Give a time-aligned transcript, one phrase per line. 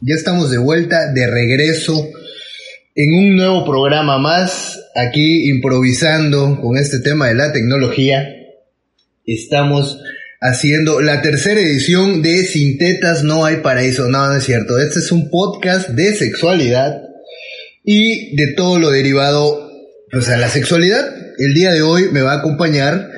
[0.00, 2.08] Ya estamos de vuelta, de regreso,
[2.94, 8.24] en un nuevo programa más, aquí improvisando con este tema de la tecnología.
[9.26, 9.98] Estamos
[10.40, 14.08] haciendo la tercera edición de Sintetas No hay paraíso.
[14.08, 14.78] No, no es cierto.
[14.78, 17.02] Este es un podcast de sexualidad
[17.82, 19.68] y de todo lo derivado
[20.12, 21.12] pues, a la sexualidad.
[21.38, 23.10] El día de hoy me va a acompañar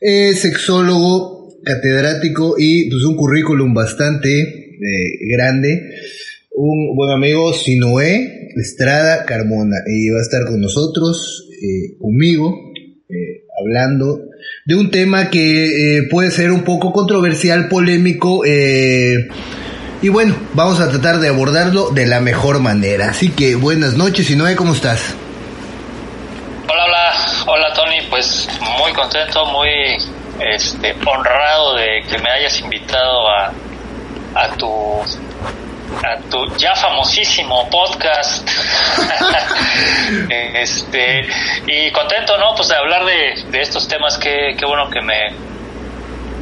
[0.00, 1.37] eh, sexólogo,
[1.68, 5.82] catedrático y pues un currículum bastante eh, grande,
[6.56, 12.72] un buen amigo Sinoé Estrada Carmona, y va a estar con nosotros, eh, conmigo,
[13.10, 14.22] eh, hablando
[14.64, 21.18] de un tema que puede ser un poco controversial, polémico, y bueno, vamos a tratar
[21.18, 23.10] de abordarlo de la mejor manera.
[23.10, 25.14] Así que buenas noches, Sinoé, ¿cómo estás?
[26.70, 27.12] Hola, hola,
[27.46, 29.68] hola Tony, pues muy contento, muy
[30.40, 33.52] este, honrado de que me hayas invitado a,
[34.34, 35.02] a tu
[36.04, 38.48] a tu ya famosísimo podcast.
[40.30, 41.26] Este
[41.66, 45.34] y contento no pues de hablar de, de estos temas que qué bueno que me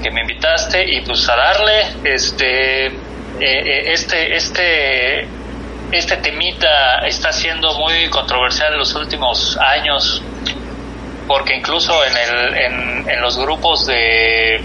[0.03, 2.93] que me invitaste y pues a darle este eh,
[3.41, 5.29] eh, este este
[5.93, 10.23] este temita está siendo muy controversial en los últimos años
[11.27, 14.57] porque incluso en el en, en los grupos de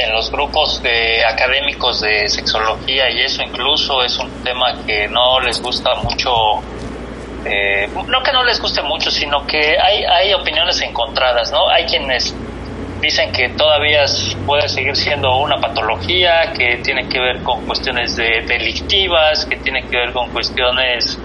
[0.00, 5.40] en los grupos de académicos de sexología y eso incluso es un tema que no
[5.40, 6.30] les gusta mucho
[7.44, 11.84] eh, no que no les guste mucho sino que hay hay opiniones encontradas no hay
[11.84, 12.34] quienes
[13.00, 14.04] dicen que todavía
[14.46, 19.82] puede seguir siendo una patología que tiene que ver con cuestiones de, delictivas que tiene
[19.86, 21.18] que ver con cuestiones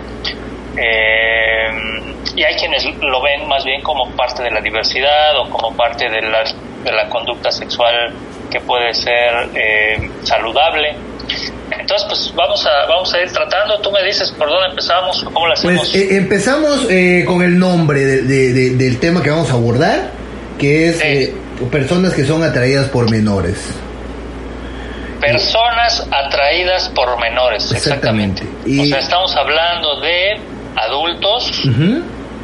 [0.78, 1.65] eh,
[2.36, 6.10] y hay quienes lo ven más bien como parte de la diversidad o como parte
[6.10, 6.44] de la,
[6.84, 8.14] de la conducta sexual
[8.52, 10.96] que puede ser eh, saludable.
[11.72, 13.80] Entonces, pues vamos a, vamos a ir tratando.
[13.80, 15.90] Tú me dices por dónde empezamos o cómo lo pues, hacemos.
[15.90, 20.12] Pues empezamos eh, con el nombre del tema que vamos a abordar,
[20.60, 21.32] que es
[21.72, 23.74] personas que son atraídas por menores.
[25.22, 28.44] Personas atraídas por menores, exactamente.
[28.44, 30.40] O sea, estamos hablando de
[30.76, 31.64] adultos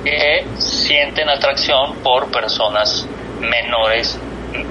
[0.03, 3.07] que sienten atracción por personas
[3.39, 4.17] menores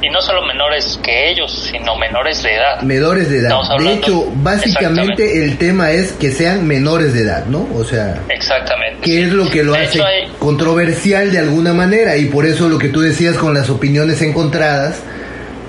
[0.03, 2.83] y no solo menores que ellos, sino menores de edad.
[2.83, 3.61] Menores de edad.
[3.79, 7.67] De hecho, básicamente el tema es que sean menores de edad, ¿no?
[7.75, 8.99] O sea, exactamente.
[9.03, 10.01] ¿Qué es lo que lo hace
[10.39, 15.01] controversial de alguna manera y por eso lo que tú decías con las opiniones encontradas.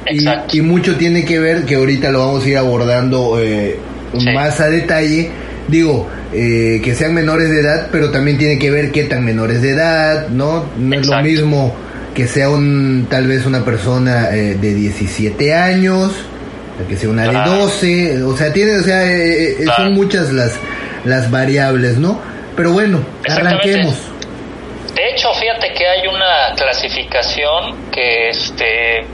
[0.09, 3.79] Y, y, mucho tiene que ver, que ahorita lo vamos a ir abordando eh,
[4.33, 5.31] más a detalle.
[5.67, 9.61] Digo, eh, que sean menores de edad, pero también tiene que ver qué tan menores
[9.61, 10.65] de edad, ¿no?
[10.77, 11.75] No es lo mismo
[12.13, 16.11] que sea un tal vez una persona eh, de 17 años,
[16.87, 20.59] que sea una de 12, o sea, tiene, o sea, eh, eh, son muchas las
[21.05, 22.19] las variables, ¿no?
[22.55, 23.95] Pero bueno, arranquemos.
[24.93, 29.05] De hecho, fíjate que hay una clasificación que este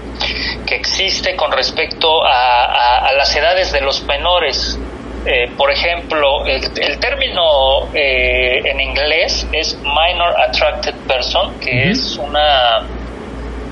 [0.66, 4.78] que existe con respecto a, a las edades de los menores.
[5.30, 12.88] Eh, por ejemplo, el, término eh, en inglés es minor attracted person, que es una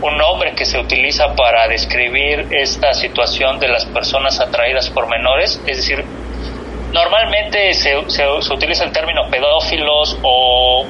[0.02, 5.62] un nombre que se utiliza para describir esta situación de las personas atraídas por menores,
[5.66, 6.04] es decir,
[6.92, 10.86] normalmente se, se, utiliza el término pedófilos o,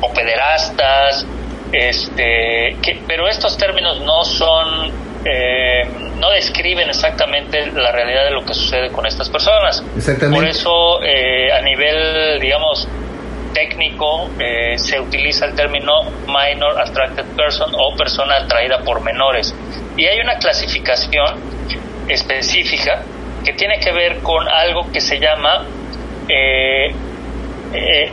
[0.00, 1.26] o pederastas,
[1.70, 5.82] este, que, pero estos términos no son eh,
[6.16, 9.82] no describen exactamente la realidad de lo que sucede con estas personas.
[10.30, 12.86] Por eso, eh, a nivel, digamos,
[13.52, 19.54] técnico, eh, se utiliza el término minor attracted person o persona atraída por menores.
[19.96, 21.40] Y hay una clasificación
[22.08, 23.02] específica
[23.44, 25.64] que tiene que ver con algo que se llama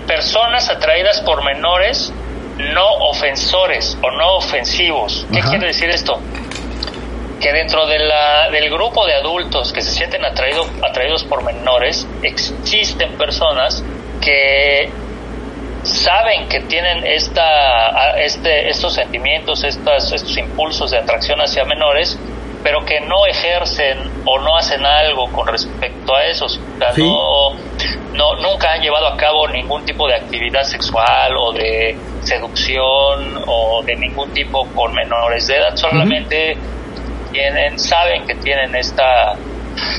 [0.07, 2.13] personas atraídas por menores
[2.57, 5.25] no ofensores o no ofensivos.
[5.31, 6.19] ¿Qué quiere decir esto?
[7.39, 12.07] Que dentro de la, del grupo de adultos que se sienten atraídos atraídos por menores,
[12.23, 13.83] existen personas
[14.21, 14.89] que
[15.83, 22.17] saben que tienen esta, este, estos sentimientos, estas, estos impulsos de atracción hacia menores,
[22.63, 26.59] pero que no ejercen o no hacen algo con respecto a esos.
[26.97, 27.51] no,
[28.13, 33.83] no, nunca han llevado a cabo ningún tipo de actividad sexual o de seducción o
[33.83, 36.57] de ningún tipo con menores de edad, solamente
[37.35, 39.35] tienen, saben que tienen esta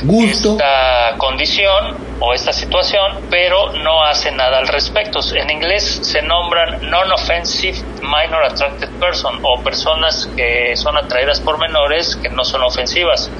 [0.08, 5.20] esta condición o esta situación, pero no hace nada al respecto.
[5.34, 12.16] En inglés se nombran non-offensive minor attracted person o personas que son atraídas por menores
[12.16, 13.30] que no son ofensivas.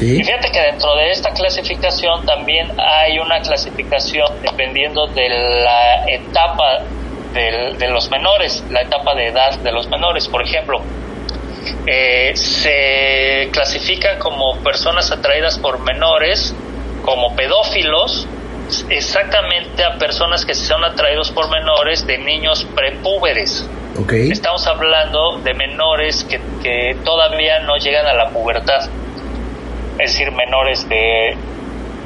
[0.00, 6.80] Y fíjate que dentro de esta clasificación también hay una clasificación dependiendo de la etapa
[7.34, 10.26] de los menores, la etapa de edad de los menores.
[10.28, 10.80] Por ejemplo,
[11.86, 16.54] eh, se clasifican como personas atraídas por menores,
[17.02, 18.26] como pedófilos,
[18.88, 23.68] exactamente a personas que son atraídos por menores de niños prepúberes.
[24.10, 28.88] Estamos hablando de menores que, que todavía no llegan a la pubertad,
[29.98, 31.36] es decir, menores de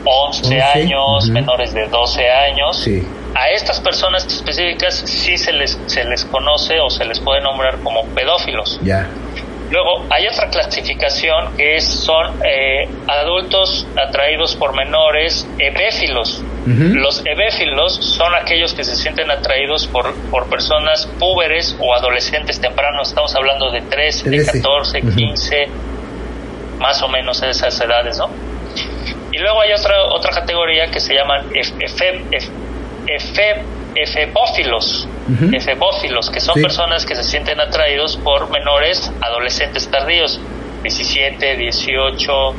[0.04, 2.86] 11, años, menores de 12 años.
[3.34, 7.78] A estas personas específicas sí se les, se les conoce o se les puede nombrar
[7.78, 8.80] como pedófilos.
[8.82, 9.08] Ya.
[9.70, 16.42] Luego hay otra clasificación que es, son eh, adultos atraídos por menores ebéfilos.
[16.66, 23.08] Los ebéfilos son aquellos que se sienten atraídos por, por personas púberes o adolescentes tempranos.
[23.08, 25.66] Estamos hablando de 13, de 14, 15,
[26.78, 28.28] más o menos esas edades, ¿no?
[29.32, 31.46] Y luego hay otra, otra categoría que se llaman
[34.02, 35.08] efebófilos
[35.52, 40.40] efebófilos, que son personas que se sienten atraídos por menores adolescentes tardíos,
[40.82, 42.54] 17, 18,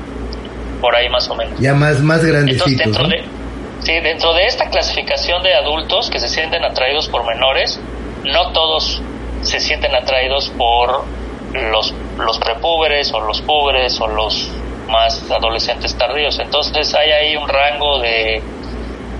[0.79, 1.59] por ahí más o menos.
[1.59, 2.77] Ya más, más grandecitos.
[2.77, 3.23] dentro, de,
[3.81, 7.79] sí, dentro de esta clasificación de adultos que se sienten atraídos por menores,
[8.23, 9.01] no todos
[9.41, 11.05] se sienten atraídos por
[11.53, 14.51] los, los prepúberes o los púberes o los
[14.87, 16.37] más adolescentes tardíos.
[16.39, 18.43] Entonces hay ahí un rango de,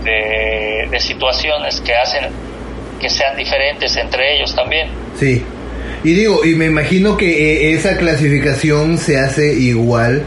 [0.03, 2.25] de, de situaciones que hacen
[2.99, 4.89] que sean diferentes entre ellos también.
[5.17, 5.41] Sí.
[6.03, 10.23] Y digo, y me imagino que eh, esa clasificación se hace igual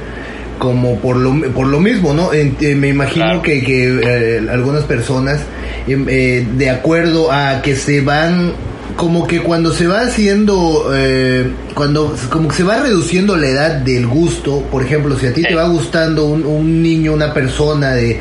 [0.58, 2.32] como por lo, por lo mismo, ¿no?
[2.32, 5.44] Eh, me imagino que, que eh, algunas personas,
[5.88, 6.04] em,
[6.56, 8.52] de acuerdo a que se van,
[8.96, 10.90] como que cuando se va haciendo,
[11.74, 15.42] cuando como que se va reduciendo la edad del gusto, por ejemplo, si a ti
[15.42, 18.20] te va gustando un, un niño, una persona de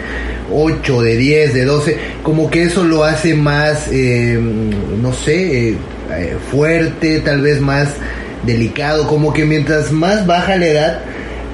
[0.51, 5.77] 8, de 10, de 12, como que eso lo hace más, eh, no sé, eh,
[6.11, 7.89] eh, fuerte, tal vez más
[8.43, 10.99] delicado, como que mientras más baja la edad,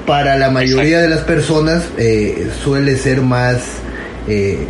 [0.06, 1.84] para la mayoría de las personas
[2.64, 3.58] suele ser más,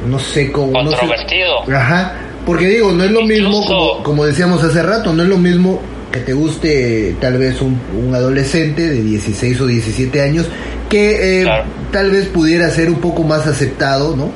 [0.07, 0.73] no sé cómo...
[0.73, 1.61] Controvertido.
[1.71, 2.15] ajá,
[2.47, 5.81] porque digo, no es lo mismo, como, como decíamos hace rato, no es lo mismo
[6.13, 10.45] que te guste tal vez un, un, adolescente de 16 o 17 años
[10.87, 11.45] que eh,
[11.91, 14.31] tal vez pudiera ser un poco más aceptado, ¿no?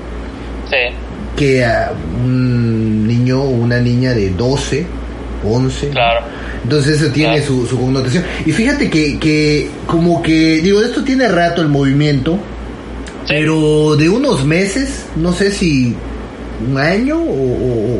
[0.70, 0.94] Sí.
[1.38, 4.86] Que a un niño o una niña de 12,
[5.46, 5.90] 11.
[5.92, 6.26] Claro.
[6.64, 8.26] Entonces eso tiene su, su, connotación.
[8.46, 12.38] Y fíjate que, que como que, digo, esto tiene rato el movimiento,
[13.26, 15.96] pero de unos meses, no sé si
[16.70, 18.00] un año o...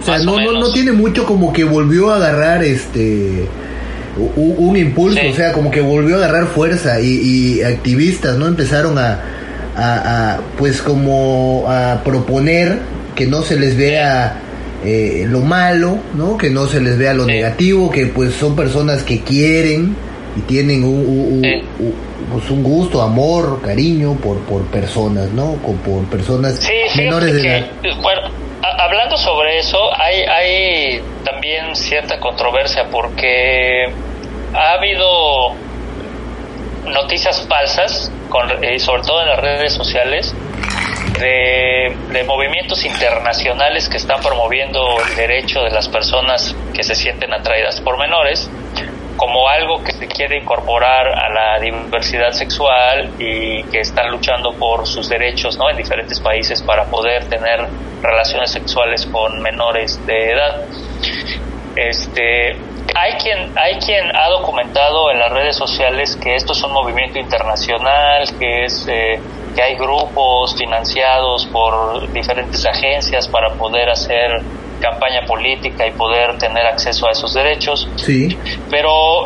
[0.00, 3.48] o, sea, no, no, no tiene mucho como que volvió a agarrar este
[4.36, 8.46] un impulso, o sea, como que volvió a agarrar fuerza y, activistas, ¿no?
[8.46, 9.20] Empezaron a,
[9.76, 12.78] a, pues como a proponer
[13.14, 14.36] que no se les vea
[14.84, 16.36] eh, lo malo, ¿no?
[16.36, 19.94] Que no se les vea lo negativo, que pues son personas que quieren
[20.36, 21.42] y tienen un,
[22.32, 25.54] pues un gusto, amor, cariño por, por personas, ¿no?
[25.54, 27.66] Por personas menores de edad.
[28.00, 28.22] Bueno,
[28.62, 33.86] hablando sobre eso, hay, hay también cierta controversia porque
[34.54, 35.54] ha habido
[36.86, 40.34] noticias falsas, con, eh, sobre todo en las redes sociales,
[41.18, 47.32] de, de, movimientos internacionales que están promoviendo el derecho de las personas que se sienten
[47.34, 48.48] atraídas por menores
[49.16, 54.86] como algo que se quiere incorporar a la diversidad sexual y que están luchando por
[54.86, 55.68] sus derechos ¿no?
[55.70, 57.66] en diferentes países para poder tener
[58.02, 60.64] relaciones sexuales con menores de edad.
[61.76, 62.56] Este,
[62.94, 67.18] hay quien, hay quien ha documentado en las redes sociales que esto es un movimiento
[67.18, 69.20] internacional, que es eh,
[69.54, 74.42] que hay grupos financiados por diferentes agencias para poder hacer
[74.80, 77.88] campaña política y poder tener acceso a esos derechos.
[77.96, 78.36] Sí.
[78.70, 79.24] Pero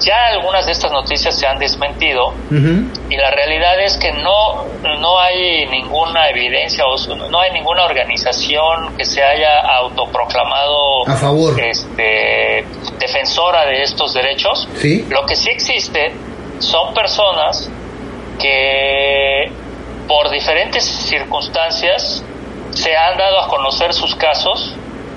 [0.00, 4.64] ya algunas de estas noticias se han desmentido y la realidad es que no,
[5.00, 6.96] no hay ninguna evidencia o
[7.30, 11.58] no hay ninguna organización que se haya autoproclamado a favor.
[11.60, 12.64] Este,
[12.98, 14.68] defensora de estos derechos.
[14.76, 15.06] ¿Sí?
[15.08, 16.12] Lo que sí existe
[16.58, 17.70] son personas
[18.38, 19.50] que
[20.08, 22.22] por diferentes circunstancias
[22.70, 24.74] se han dado a conocer sus casos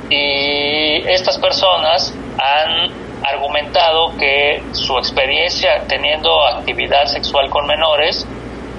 [0.10, 2.92] y estas personas han
[3.24, 8.26] argumentado que su experiencia teniendo actividad sexual con menores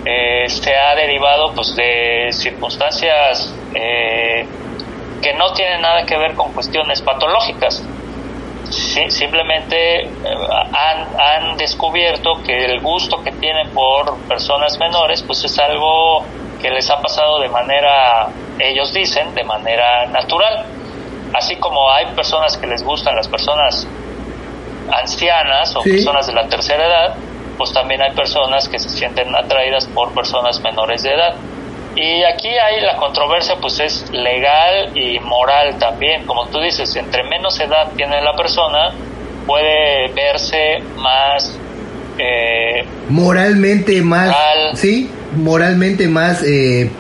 [0.05, 4.47] eh, se ha derivado pues de circunstancias eh,
[5.23, 7.83] que no tienen nada que ver con cuestiones patológicas
[8.71, 10.09] simplemente eh,
[10.73, 16.25] han, han, descubierto que el gusto que tienen por personas menores pues es algo
[16.61, 20.67] que les ha pasado de manera, ellos dicen, de manera natural.
[21.35, 23.87] Así como hay personas que les gustan las personas
[24.93, 27.15] ancianas o personas de la tercera edad,
[27.57, 31.35] pues también hay personas que se sienten atraídas por personas menores de edad.
[31.97, 36.25] Y aquí hay la controversia, pues es legal y moral también.
[36.25, 38.93] Como tú dices, entre menos edad tiene la persona,
[39.47, 41.59] puede verse más...
[42.19, 44.35] Eh, moralmente más...
[44.75, 46.91] Sí, moralmente más eh,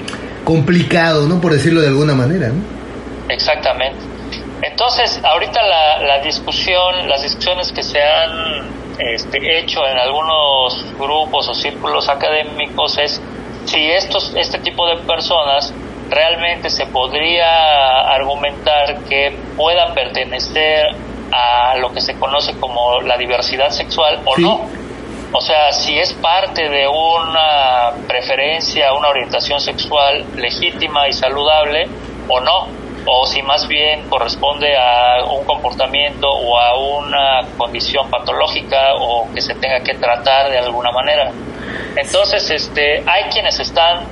[0.45, 1.41] complicado, ¿no?
[1.41, 2.63] Por decirlo de alguna manera, ¿no?
[3.33, 3.99] Exactamente.
[4.81, 8.67] Entonces, ahorita la, la discusión, las discusiones que se han
[8.99, 13.21] este, hecho en algunos grupos o círculos académicos es
[13.67, 15.75] si estos, este tipo de personas
[16.09, 20.87] realmente se podría argumentar que puedan pertenecer
[21.31, 24.67] a lo que se conoce como la diversidad sexual o no.
[25.33, 31.87] O sea, si es parte de una preferencia, una orientación sexual legítima y saludable
[32.29, 38.95] o no, o si más bien corresponde a un comportamiento o a una condición patológica
[38.99, 41.31] o que se tenga que tratar de alguna manera.
[41.97, 44.05] Entonces, este, hay quienes están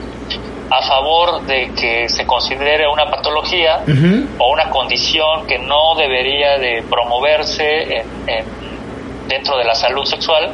[0.71, 3.80] a favor de que se considere una patología
[4.38, 8.04] o una condición que no debería de promoverse
[9.26, 10.52] dentro de la salud sexual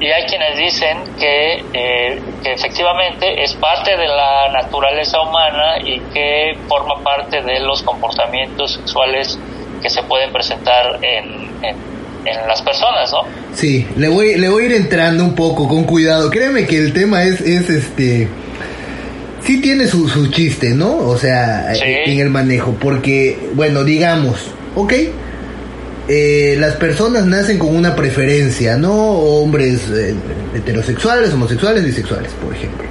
[0.00, 6.00] y hay quienes dicen que, eh, que, efectivamente es parte de la naturaleza humana y
[6.12, 9.38] que forma parte de los comportamientos sexuales
[9.82, 11.50] que se pueden presentar en,
[12.26, 13.22] en las personas, ¿no?
[13.54, 16.30] Sí, le voy, le voy a ir entrando un poco con cuidado.
[16.30, 18.28] Créeme que el tema es, es este.
[19.42, 20.96] Sí tiene su, su chiste, ¿no?
[20.96, 22.76] O sea, en el manejo.
[22.80, 24.92] Porque, bueno, digamos, ok.
[26.08, 28.94] Eh, las personas nacen con una preferencia, ¿no?
[28.94, 30.14] Hombres eh,
[30.54, 32.86] heterosexuales, homosexuales, bisexuales, por ejemplo.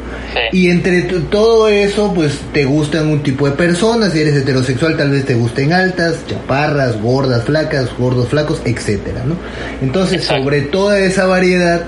[0.51, 4.11] Y entre todo eso, pues te gustan un tipo de personas.
[4.11, 9.37] Si eres heterosexual, tal vez te gusten altas, chaparras, gordas, flacas, gordos, flacos, etcétera, ¿no?
[9.81, 11.83] Entonces, sobre toda esa variedad,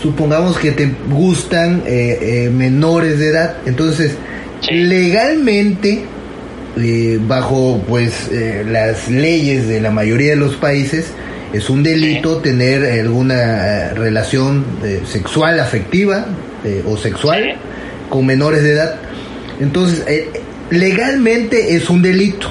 [0.00, 3.56] supongamos que te gustan eh, menores de edad.
[3.66, 4.12] Entonces,
[4.70, 6.04] legalmente,
[6.76, 8.30] eh, bajo pues
[8.66, 11.12] las leyes de la mayoría de los países,
[11.52, 14.64] es un delito tener alguna relación
[15.06, 16.26] sexual, afectiva,
[16.66, 17.54] eh, o sexual
[18.08, 18.96] con menores de edad.
[19.60, 20.30] Entonces, eh,
[20.70, 22.48] legalmente es un delito.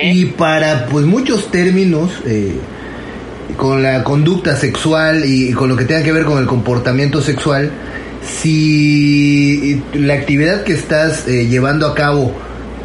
[0.00, 2.54] Y para pues muchos términos, eh,
[3.58, 7.70] con la conducta sexual y, con lo que tenga que ver con el comportamiento sexual,
[8.24, 12.32] si la actividad que estás llevando a cabo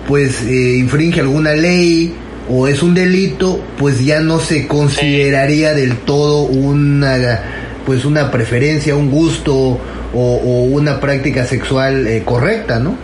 [0.07, 2.15] pues infringe alguna ley
[2.49, 8.95] o es un delito, pues ya no se consideraría del todo una pues una preferencia,
[8.95, 9.79] un gusto
[10.13, 12.97] o, una práctica sexual eh, correcta, ¿no?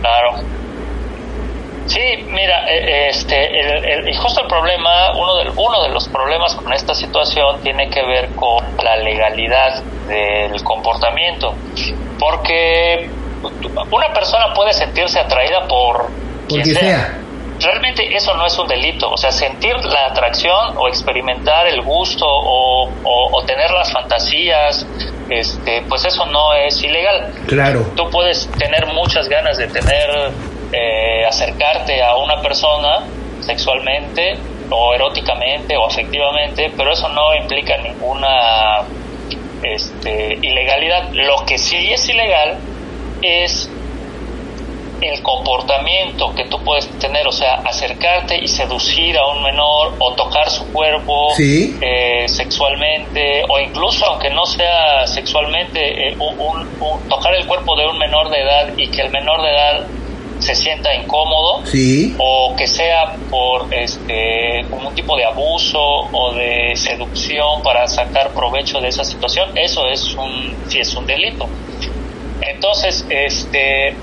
[0.00, 0.42] Claro.
[1.86, 3.36] Sí, mira, eh, este,
[3.94, 8.04] el, justo el problema, uno de, uno de los problemas con esta situación tiene que
[8.04, 11.54] ver con la legalidad del comportamiento,
[12.18, 13.08] porque
[13.90, 16.10] una persona puede sentirse atraída por,
[16.48, 17.20] quien sea
[17.60, 19.10] realmente eso no es un delito.
[19.10, 24.86] O sea, sentir la atracción o experimentar el gusto o, tener las fantasías,
[25.28, 27.32] este, pues eso no es ilegal.
[27.46, 27.86] Claro.
[27.96, 30.30] Tú puedes tener muchas ganas de tener,
[30.72, 33.04] eh, acercarte a una persona
[33.40, 34.38] sexualmente
[34.70, 38.82] o eróticamente o afectivamente, pero eso no implica ninguna
[39.62, 41.10] este, ilegalidad.
[41.12, 42.58] Lo que sí es ilegal
[43.22, 43.68] es
[45.00, 50.12] el comportamiento que tú puedes tener, o sea, acercarte y seducir a un menor o
[50.12, 56.16] tocar su cuerpo eh, sexualmente o incluso aunque no sea sexualmente, eh,
[57.08, 59.86] tocar el cuerpo de un menor de edad y que el menor de edad
[60.38, 62.14] se sienta incómodo Sí.
[62.18, 68.80] o que sea por este un tipo de abuso o de seducción para sacar provecho
[68.80, 71.46] de esa situación eso es un sí es un delito
[72.42, 73.94] entonces este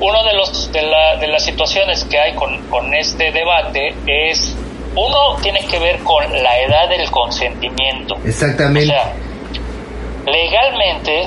[0.00, 4.54] uno de los de, la- de las situaciones que hay con, con este debate es
[4.94, 8.86] uno tiene que ver con la edad del consentimiento o Exactamente.
[8.86, 9.12] sea,
[10.26, 11.22] legalmente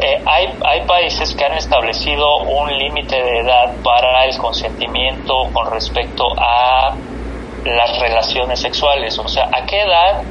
[0.00, 5.70] eh, hay, hay países que han establecido un límite de edad para el consentimiento con
[5.70, 6.94] respecto a
[7.64, 9.18] las relaciones sexuales.
[9.18, 10.22] O sea, ¿a qué edad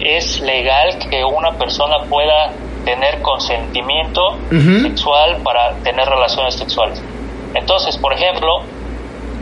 [0.00, 2.50] es legal que una persona pueda
[2.84, 7.02] tener consentimiento sexual para tener relaciones sexuales?
[7.54, 8.62] Entonces, por ejemplo,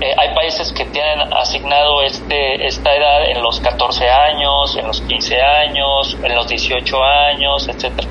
[0.01, 5.01] eh, hay países que tienen asignado este, esta edad en los 14 años, en los
[5.01, 8.09] 15 años, en los 18 años, etcétera.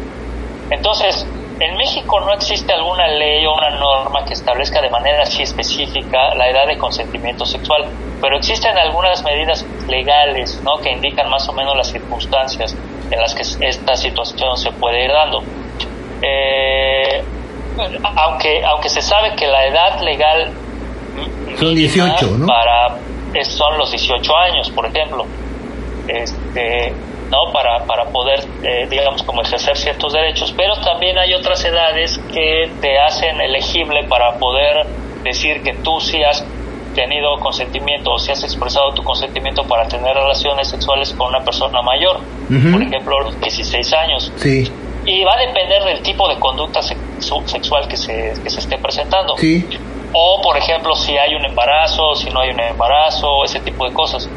[0.70, 1.26] Entonces,
[1.60, 6.36] en México no existe alguna ley o una norma que establezca de manera así específica
[6.36, 7.86] la edad de consentimiento sexual,
[8.22, 10.78] pero existen algunas medidas legales ¿no?
[10.78, 12.76] que indican más o menos las circunstancias
[13.12, 15.44] en las que esta situación se puede ir dando.
[16.22, 17.24] Eh,
[18.16, 20.52] aunque, aunque se sabe que la edad legal
[21.60, 22.48] Son mínima 18, ¿no?
[22.48, 22.98] para
[23.44, 25.26] son los 18 años, por ejemplo.
[26.08, 26.94] Este,
[27.30, 27.52] ¿no?
[27.52, 32.72] Para, para poder, eh, digamos, como ejercer ciertos derechos, pero también hay otras edades que
[32.82, 34.86] te hacen elegible para poder
[35.24, 36.46] decir que tú sí has
[36.98, 41.82] tenido consentimiento o si has expresado tu consentimiento para tener relaciones sexuales con una persona
[41.84, 42.20] mayor,
[42.72, 44.32] por ejemplo, los 16 años.
[44.38, 44.72] Sí.
[45.06, 48.78] Y va a depender del tipo de conducta sexu- sexual que se, que se esté
[48.80, 49.38] presentando.
[49.38, 49.66] Sí.
[50.12, 53.94] O, por ejemplo, si hay un embarazo, si no hay un embarazo, ese tipo de
[53.94, 54.28] cosas.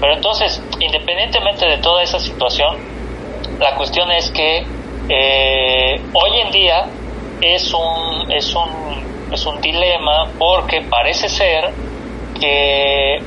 [0.00, 2.76] Pero entonces, independientemente de toda esa situación,
[3.60, 4.66] la cuestión es que
[5.08, 6.86] eh, hoy en día
[7.40, 11.70] es un, es, un, es un dilema porque parece ser
[12.42, 13.22] que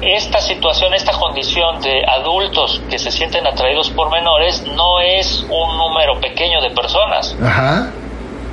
[0.00, 5.76] esta situación, esta condición de adultos que se sienten atraídos por menores no es un
[5.76, 7.90] número pequeño de personas Ajá.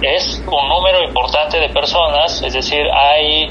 [0.02, 3.50] es un número importante de personas, es decir, hay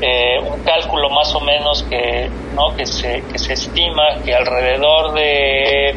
[0.00, 2.76] eh, un cálculo más o menos que, ¿no?
[2.76, 5.90] que, se, que se estima que alrededor de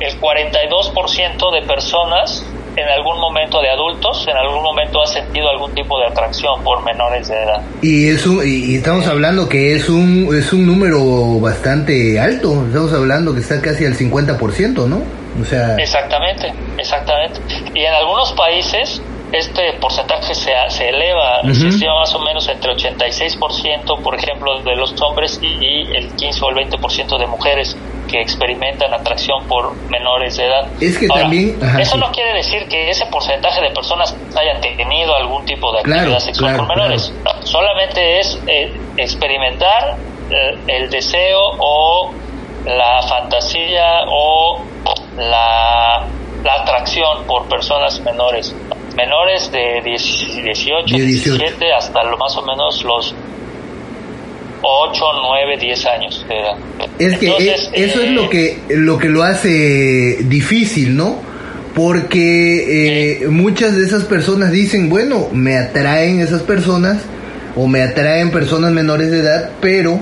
[0.00, 2.44] el 42% de personas
[2.80, 6.82] en algún momento de adultos, en algún momento ha sentido algún tipo de atracción por
[6.84, 7.62] menores de edad.
[7.82, 12.64] Y es un, y estamos hablando que es un, es un número bastante alto.
[12.66, 15.02] Estamos hablando que está casi al 50%, ¿no?
[15.40, 17.40] O sea, Exactamente, exactamente.
[17.74, 19.00] Y en algunos países
[19.32, 24.74] este porcentaje se, se eleva, se estima más o menos entre 86%, por ejemplo, de
[24.74, 27.76] los hombres y, y el 15 o el 20% de mujeres
[28.10, 30.66] que experimentan atracción por menores de edad.
[30.80, 32.00] Es que también- ajá, eso sí.
[32.00, 36.20] no quiere decir que ese porcentaje de personas hayan tenido algún tipo de Claro, actividad
[36.20, 37.12] sexual claro, con menores.
[37.44, 39.96] Solamente es eh, experimentar
[40.30, 42.10] eh, el deseo o
[42.66, 44.60] la fantasía o
[45.16, 46.06] la,
[46.44, 48.54] la atracción por personas menores.
[48.96, 51.36] Menores de 10 18, De 18.
[51.38, 53.14] 17 hasta lo más o menos los
[54.62, 56.56] 8, 9, 10 años de edad.
[56.98, 61.18] Es que Entonces, eso es eh, lo que lo que lo hace difícil, ¿no?
[61.74, 66.98] Porque eh, muchas de esas personas dicen, bueno, me atraen esas personas
[67.56, 70.00] o me atraen personas menores de edad, pero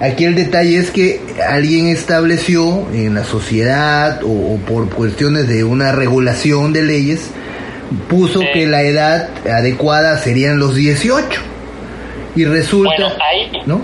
[0.00, 5.64] aquí el detalle es que alguien estableció en la sociedad o, o por cuestiones de
[5.64, 7.28] una regulación de leyes,
[8.08, 11.51] puso que la edad adecuada serían los 18.
[12.34, 13.82] Y resulta, Bueno, ahí, ¿no?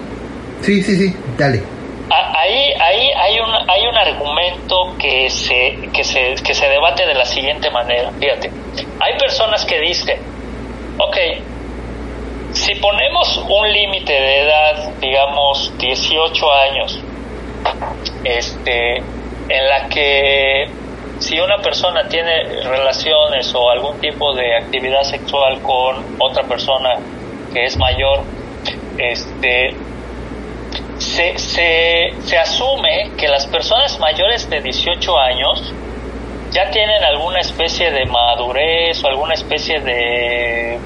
[0.62, 1.62] Sí, sí, sí, dale.
[2.10, 7.14] Ahí, ahí hay un, hay un argumento que se, que, se, que se debate de
[7.14, 8.10] la siguiente manera.
[8.18, 8.50] Fíjate,
[9.00, 10.18] hay personas que dicen,
[10.96, 11.16] ok,
[12.52, 16.98] si ponemos un límite de edad, digamos 18 años,
[18.24, 20.66] este, en la que
[21.18, 26.94] si una persona tiene relaciones o algún tipo de actividad sexual con otra persona
[27.52, 28.22] que es mayor,
[28.98, 29.74] este,
[30.98, 35.72] se, se, se asume que las personas mayores de 18 años
[36.50, 40.78] ya tienen alguna especie de madurez o alguna especie de,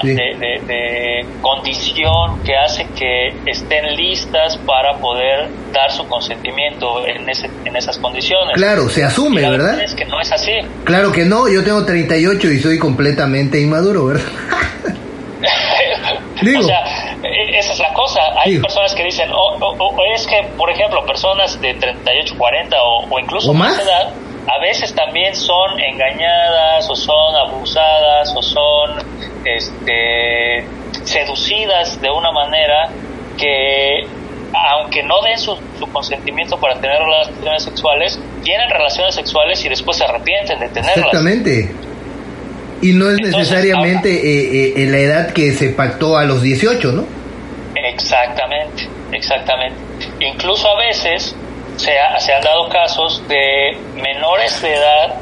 [0.00, 0.08] Sí.
[0.14, 7.28] de, de- de condición que hace que estén listas para poder dar su consentimiento en,
[7.28, 8.54] ese, en esas condiciones.
[8.56, 9.80] Claro, se Y asume, ¿verdad?
[9.82, 10.52] es que no es así.
[10.84, 14.24] Claro que no, yo tengo 38 y soy completamente inmaduro, ¿verdad?
[16.42, 16.60] Digo.
[16.60, 18.20] O sea, e- esa es la cosa.
[18.42, 18.62] Hay Digo.
[18.62, 23.06] personas que dicen, o o- o es que, por ejemplo, personas de 38, 40 o,
[23.10, 23.78] o incluso ¿O más?
[23.78, 24.12] edad,
[24.48, 28.90] a veces también son engañadas o son abusadas o son,
[29.44, 30.64] este,
[31.04, 32.88] seducidas de una manera
[33.38, 34.06] que
[34.74, 35.58] aunque no den su,
[35.92, 40.96] consentimiento para tener relaciones sexuales, tienen relaciones sexuales y después se arrepienten de tenerlas.
[40.98, 41.74] Exactamente.
[42.82, 46.90] Y no es necesariamente eh, eh, en la edad que se pactó a los 18,
[46.90, 47.06] ¿no?
[47.76, 49.76] Exactamente, exactamente.
[50.18, 51.34] Incluso a veces
[51.76, 55.14] se, se han dado casos de menores de edad,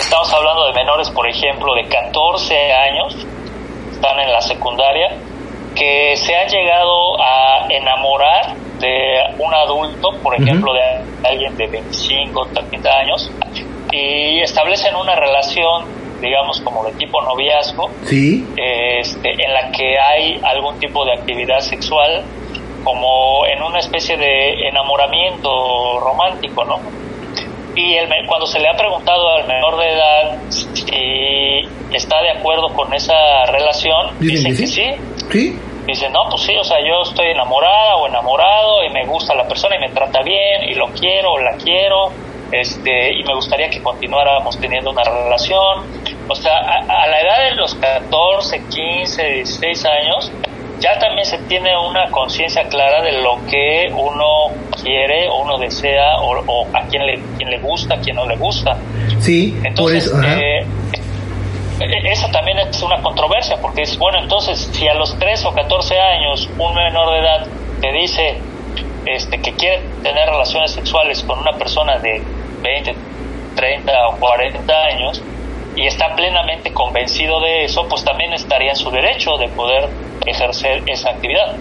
[0.00, 3.16] estamos hablando de menores, por ejemplo, de 14 años,
[3.92, 5.12] están en la secundaria,
[5.76, 12.48] que se han llegado a enamorar de un adulto, por ejemplo, de alguien de 25,
[12.70, 13.30] 30 años,
[13.92, 18.46] y establecen una relación digamos como de tipo noviazgo, ¿Sí?
[18.56, 22.24] este, en la que hay algún tipo de actividad sexual,
[22.82, 26.80] como en una especie de enamoramiento romántico, ¿no?
[27.76, 31.60] Y el, cuando se le ha preguntado al menor de edad si
[31.92, 34.90] está de acuerdo con esa relación, dice que sí.
[35.30, 35.58] ¿Sí?
[35.86, 39.46] Dice, no, pues sí, o sea, yo estoy enamorada o enamorado y me gusta la
[39.46, 42.10] persona y me trata bien y lo quiero o la quiero
[42.52, 45.86] este, y me gustaría que continuáramos teniendo una relación.
[46.28, 50.32] O sea, a, la edad de los 14, 15, 16 años,
[50.80, 54.52] ya también se tiene una conciencia clara de lo que uno
[54.82, 58.36] quiere o uno desea o, a quién le, quién le gusta, a quién no le
[58.36, 58.76] gusta.
[59.20, 60.66] Sí, entonces, eh,
[61.80, 65.54] e, eso también es una controversia, porque es, bueno, entonces, si a los 3 o
[65.54, 67.46] 14 años un menor de edad
[67.80, 68.38] te dice
[69.06, 72.22] este, que quiere tener relaciones sexuales con una persona de
[72.62, 72.94] 20,
[73.54, 75.22] 30 o 40 años
[75.76, 79.88] y está plenamente convencido de eso, pues también estaría en su derecho de poder
[80.26, 81.56] ejercer esa actividad.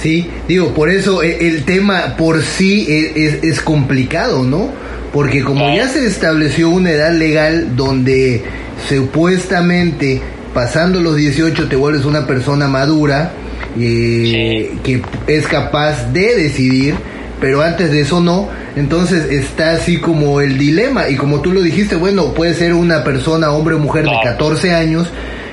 [0.00, 4.68] Sí, digo, por eso eh, el tema por sí es, es, complicado, ¿no?
[5.12, 8.44] Porque como ya se estableció una edad legal donde
[8.88, 10.22] supuestamente
[10.54, 13.32] pasando los 18 te vuelves una persona madura,
[13.80, 16.94] eh, que es capaz de decidir,
[17.40, 18.48] pero antes de eso no.
[18.76, 21.08] Entonces está así como el dilema.
[21.08, 24.74] Y como tú lo dijiste, bueno, puede ser una persona, hombre o mujer de 14
[24.74, 25.08] años,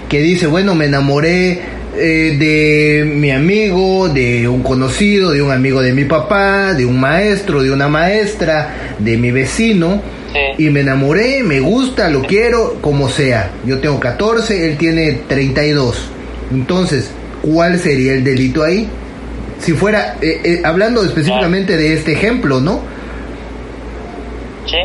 [0.09, 1.61] que dice, bueno, me enamoré
[1.97, 6.99] eh, de mi amigo, de un conocido, de un amigo de mi papá, de un
[6.99, 10.01] maestro, de una maestra, de mi vecino.
[10.57, 13.51] Y me enamoré, me gusta, lo quiero, como sea.
[13.65, 16.09] Yo tengo 14, él tiene 32.
[16.51, 17.09] Entonces,
[17.45, 18.89] ¿cuál sería el delito ahí?
[19.59, 22.81] Si fuera, eh, eh, hablando específicamente de este ejemplo, ¿no?
[24.65, 24.77] Sí.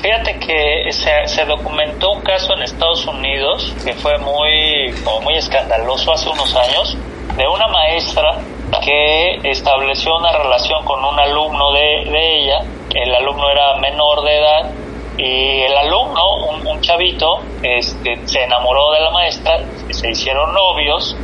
[0.00, 6.28] Fíjate que se, documentó un caso en Estados Unidos que fue muy, muy escandaloso hace
[6.28, 6.96] unos años
[7.38, 8.38] de una maestra
[8.84, 12.58] que estableció una relación con un alumno de, de ella.
[12.94, 14.70] El alumno era menor de edad
[15.16, 21.16] y el alumno, un, un chavito, este, se enamoró de la maestra, se hicieron novios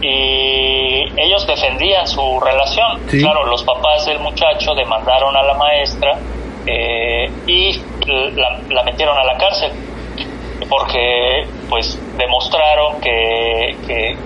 [0.00, 3.06] y ellos defendían su relación.
[3.06, 6.18] Claro, los papás del muchacho demandaron a la maestra
[6.66, 9.72] eh, y la, metieron a la cárcel
[10.68, 13.76] porque pues demostraron que,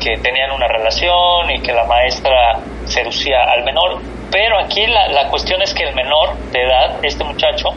[0.00, 4.00] que, tenían una relación y que la maestra seducía al menor.
[4.30, 7.74] Pero aquí la, la cuestión es que el menor de edad, este muchacho,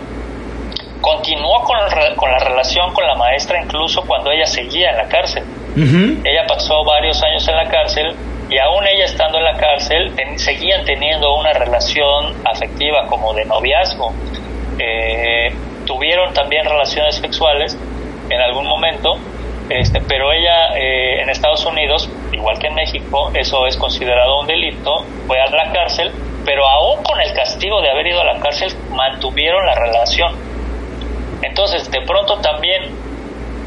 [1.01, 1.77] continuó con,
[2.15, 5.43] con la relación con la maestra incluso cuando ella seguía en la cárcel.
[5.75, 8.15] Ella pasó varios años en la cárcel
[8.49, 14.13] y aún ella estando en la cárcel seguían teniendo una relación afectiva como de noviazgo.
[14.79, 15.53] Eh,
[15.86, 17.77] tuvieron también relaciones sexuales
[18.29, 19.17] en algún momento,
[19.69, 24.47] este, pero ella eh, en Estados Unidos, igual que en México, eso es considerado un
[24.47, 26.12] delito, fue a la cárcel,
[26.45, 30.54] pero aún con el castigo de haber ido a la cárcel mantuvieron la relación.
[31.41, 32.83] Entonces, de pronto también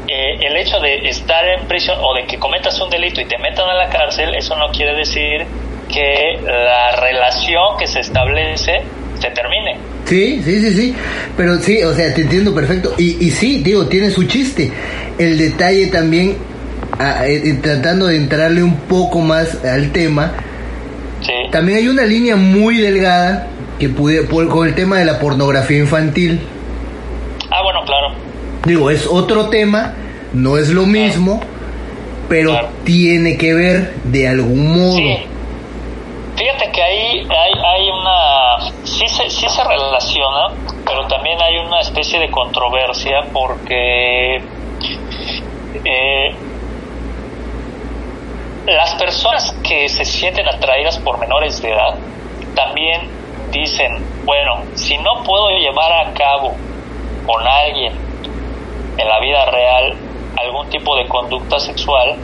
[0.07, 3.37] eh, el hecho de estar en prisión o de que cometas un delito y te
[3.37, 5.45] metan a la cárcel, eso no quiere decir
[5.91, 8.81] que la relación que se establece
[9.19, 9.77] se termine.
[10.05, 10.95] Sí, sí, sí, sí.
[11.37, 12.93] Pero sí, o sea, te entiendo perfecto.
[12.97, 14.71] Y, y sí, digo, tiene su chiste.
[15.17, 16.37] El detalle también,
[16.99, 20.33] eh, eh, tratando de entrarle un poco más al tema,
[21.51, 26.39] también hay una línea muy delgada que pude, con el tema de la pornografía infantil.
[27.49, 28.13] Ah, bueno, claro.
[28.65, 29.95] Digo, es otro tema,
[30.33, 31.41] no es lo mismo,
[32.27, 34.97] pero tiene que ver de algún modo.
[34.97, 35.17] Sí.
[36.35, 38.71] Fíjate que ahí hay, hay una...
[38.83, 40.53] Sí se, sí se relaciona,
[40.85, 44.37] pero también hay una especie de controversia porque
[45.83, 46.35] eh,
[48.65, 51.95] las personas que se sienten atraídas por menores de edad
[52.55, 53.01] también
[53.51, 56.55] dicen, bueno, si no puedo llevar a cabo
[57.29, 57.93] con alguien
[58.97, 59.95] en la vida real
[60.35, 62.15] algún tipo de conducta sexual,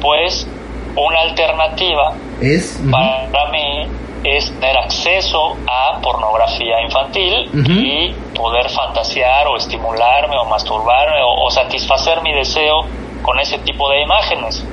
[0.00, 0.46] pues
[0.94, 3.88] una alternativa es para mí
[4.22, 12.22] es tener acceso a pornografía infantil y poder fantasear o estimularme o masturbarme o, satisfacer
[12.22, 12.84] mi deseo
[13.22, 14.64] con ese tipo de imágenes.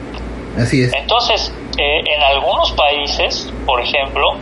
[0.58, 0.94] Así es.
[0.94, 4.36] Entonces, eh, en algunos países, por ejemplo,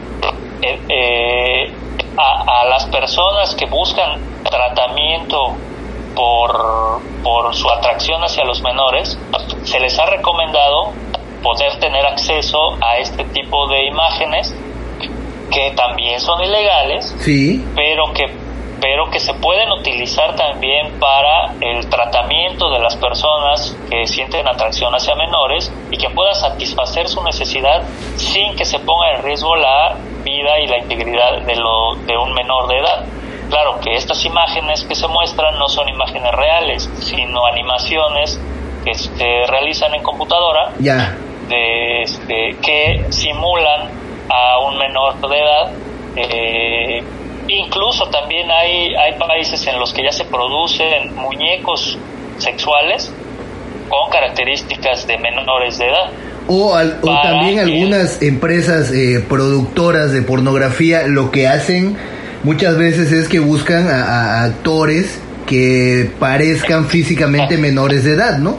[0.61, 1.73] eh, eh,
[2.17, 5.55] a, a, las personas que buscan tratamiento
[6.15, 9.17] por, por su atracción hacia los menores,
[9.63, 10.93] se les ha recomendado
[11.41, 14.55] poder tener acceso a este tipo de imágenes
[15.51, 17.63] que también son ilegales, sí.
[17.75, 18.43] pero que
[18.83, 24.93] pero que se pueden utilizar también para el tratamiento de las personas que sienten atracción
[24.93, 27.83] hacia menores y que puedan satisfacer su necesidad
[28.17, 32.33] sin que se ponga en riesgo la vida y la integridad de, lo, de un
[32.33, 33.05] menor de edad.
[33.53, 38.39] Claro que estas imágenes que se muestran no son imágenes reales, sino animaciones
[38.83, 41.15] que se realizan en computadora ya.
[41.49, 43.91] de, este, que simulan
[44.27, 45.71] a un menor de edad.
[46.15, 47.03] Eh,
[47.47, 51.95] incluso también hay, hay países en los que ya se producen muñecos
[52.39, 53.13] sexuales
[53.87, 56.09] con características de menores de edad.
[56.47, 56.73] O,
[57.21, 61.99] también algunas empresas eh, productoras de pornografía lo que hacen
[62.43, 68.57] muchas veces es que buscan a actores que parezcan físicamente menores de edad, ¿no?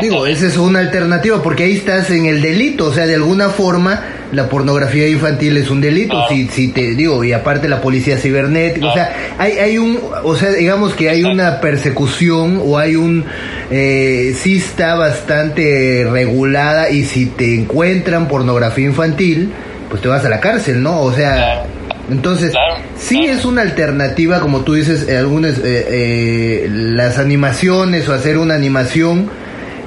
[0.00, 3.50] Digo, esa es una alternativa porque ahí estás en el delito, o sea, de alguna
[3.50, 8.18] forma la pornografía infantil es un delito, si, si te digo, y aparte la policía
[8.18, 12.96] cibernética, o sea, hay, hay un, o sea, digamos que hay una persecución o hay
[12.96, 13.24] un,
[13.70, 19.52] eh, sí está bastante regulada y si te encuentran pornografía infantil,
[19.88, 21.02] pues te vas a la cárcel, ¿no?
[21.02, 21.66] O sea,
[22.10, 22.54] entonces,
[22.96, 28.54] sí es una alternativa, como tú dices, algunas, eh, eh, las animaciones o hacer una
[28.54, 29.30] animación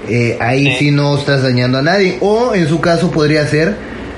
[0.09, 0.91] eh, ahí sí.
[0.91, 2.17] no estás dañando a nadie.
[2.21, 3.75] O en su caso podría ser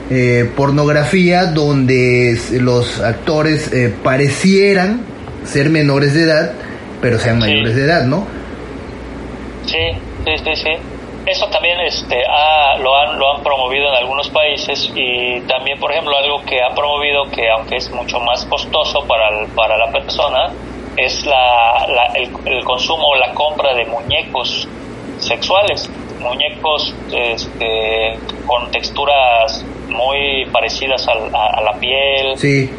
[0.09, 5.01] eh, pornografía donde los actores eh, parecieran
[5.45, 6.53] ser menores de edad,
[7.01, 8.25] pero sean mayores de edad, ¿no?
[9.65, 9.77] Sí,
[10.25, 10.92] sí, sí, sí.
[11.33, 12.21] Eso también este,
[12.77, 16.75] lo, han, lo han promovido en algunos países y también, por ejemplo, algo que han
[16.75, 20.51] promovido que aunque es mucho más costoso para, para la persona,
[20.95, 24.67] es la, el, el consumo o la compra de muñecos
[25.17, 32.33] sexuales, muñecos este, con texturas muy parecidas a, la piel,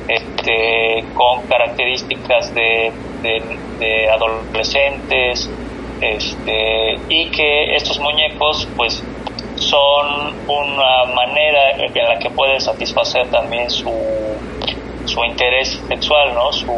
[0.06, 5.50] este, con características de, de, adolescentes,
[6.00, 9.02] este, y que estos muñecos pues
[9.56, 13.92] son una manera en la que pueden satisfacer también su
[15.06, 16.52] su interés sexual, ¿no?
[16.52, 16.72] Su,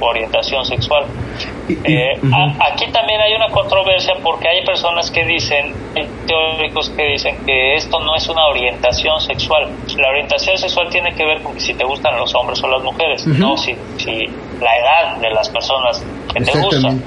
[0.00, 1.04] orientación sexual.
[1.68, 2.18] Eh,
[2.60, 7.74] aquí también hay una controversia porque hay personas que dicen, hay teóricos que dicen que
[7.74, 9.68] esto no es una orientación sexual.
[9.96, 13.26] La orientación sexual tiene que ver con si te gustan los hombres o las mujeres,
[13.26, 14.26] no si, si
[14.60, 17.02] la edad de las personas que te gustan.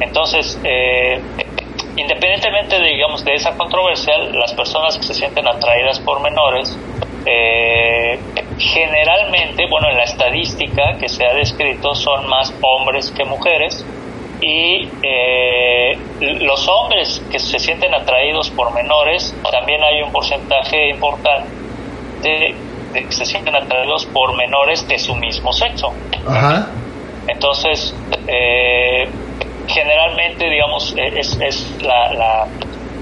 [0.00, 1.20] Entonces, eh,
[1.96, 6.76] independientemente, digamos, de esa controversia, las personas que se sienten atraídas por menores
[7.30, 8.18] eh,
[8.58, 13.84] generalmente, bueno, en la estadística que se ha descrito son más hombres que mujeres
[14.40, 21.48] y eh, los hombres que se sienten atraídos por menores, también hay un porcentaje importante
[22.22, 22.54] de,
[22.94, 25.92] que se sienten atraídos por menores de su mismo sexo.
[27.26, 27.94] Entonces,
[28.26, 29.08] eh,
[29.68, 32.48] generalmente, digamos, es, es la, la,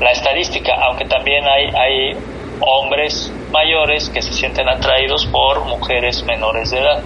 [0.00, 2.16] la, estadística, aunque también hay, hay
[2.60, 7.02] hombres mayores que se sienten atraídos por mujeres menores de edad.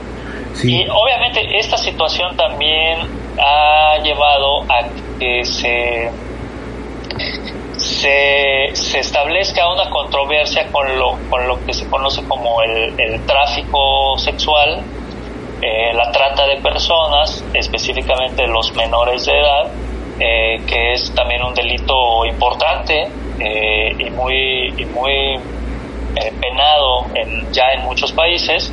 [0.62, 2.98] Y obviamente esta situación también
[3.38, 4.84] ha llevado a
[5.18, 6.10] que se,
[7.76, 14.18] se, establezca una controversia con lo, con lo que se conoce como el, el tráfico
[14.18, 14.82] sexual,
[15.62, 19.70] eh, la trata de personas, específicamente los menores de edad,
[20.22, 27.50] eh, que es también un delito importante eh, y muy, y muy eh, penado en,
[27.52, 28.70] ya en muchos países,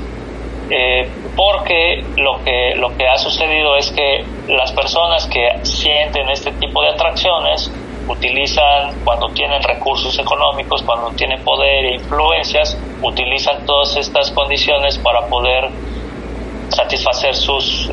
[1.38, 6.82] porque lo que, lo que ha sucedido es que las personas que sienten este tipo
[6.82, 7.72] de atracciones
[8.10, 15.28] utilizan, cuando tienen recursos económicos, cuando tienen poder e influencias, utilizan todas estas condiciones para
[15.28, 15.70] poder
[16.70, 17.90] satisfacer sus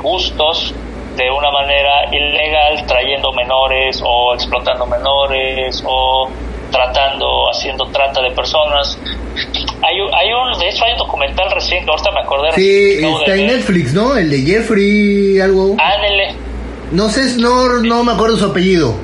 [0.00, 0.74] gustos
[1.16, 6.30] de una manera ilegal, trayendo menores o explotando menores o
[6.70, 8.96] tratando, haciendo trata de personas.
[9.82, 12.52] Hay, hay un, de hecho hay un documental recién que ahorita me acordé.
[12.52, 14.16] Sí, está en Netflix, ¿no?
[14.16, 15.76] El de Jeffrey, algo.
[15.78, 16.34] Ándele.
[16.92, 18.94] No sé, no, no me acuerdo su apellido.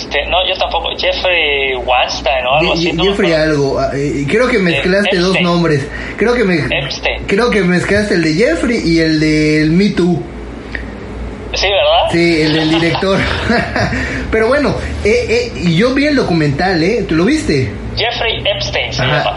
[0.00, 0.90] Este, no, yo tampoco.
[0.96, 2.92] Jeffrey Weinstein o algo así.
[2.98, 3.78] Jeffrey algo.
[3.78, 5.86] Ah, eh, creo que mezclaste dos nombres.
[6.16, 6.58] Creo que me,
[7.26, 10.22] creo que mezclaste el de Jeffrey y el del Me Too.
[11.52, 12.10] Sí, ¿verdad?
[12.10, 13.18] Sí, el del director.
[14.30, 17.04] Pero bueno, eh, eh, yo vi el documental, ¿eh?
[17.08, 17.70] ¿Tú lo viste?
[17.96, 19.36] Jeffrey Epstein se llama.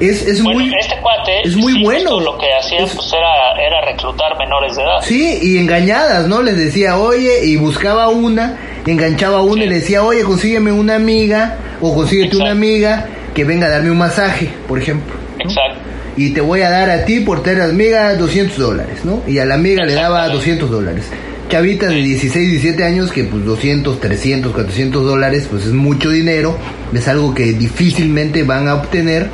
[0.00, 2.20] Es, es muy, este cuate, es muy bueno.
[2.20, 5.00] Lo que hacía pues era, era reclutar menores de edad.
[5.02, 6.42] Sí, y engañadas, ¿no?
[6.42, 10.96] Les decía, oye, y buscaba una, enganchaba a una y le decía, oye, consígueme una
[10.96, 15.14] amiga, o consíguete una amiga que venga a darme un masaje, por ejemplo.
[15.38, 15.80] Exacto.
[16.16, 19.22] Y te voy a dar a ti por tener amiga 200 dólares, ¿no?
[19.26, 21.10] Y a la amiga le daba 200 dólares.
[21.48, 26.56] Chavitas de 16, 17 años que pues 200, 300, 400 dólares pues es mucho dinero,
[26.92, 29.28] es algo que difícilmente van a obtener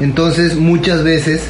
[0.00, 1.42] entonces muchas veces,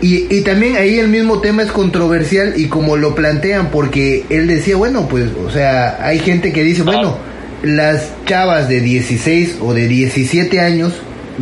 [0.00, 4.46] y, y, también ahí el mismo tema es controversial y como lo plantean, porque él
[4.46, 7.18] decía, bueno, pues, o sea, hay gente que dice, bueno,
[7.62, 10.92] las chavas de 16 o de 17 años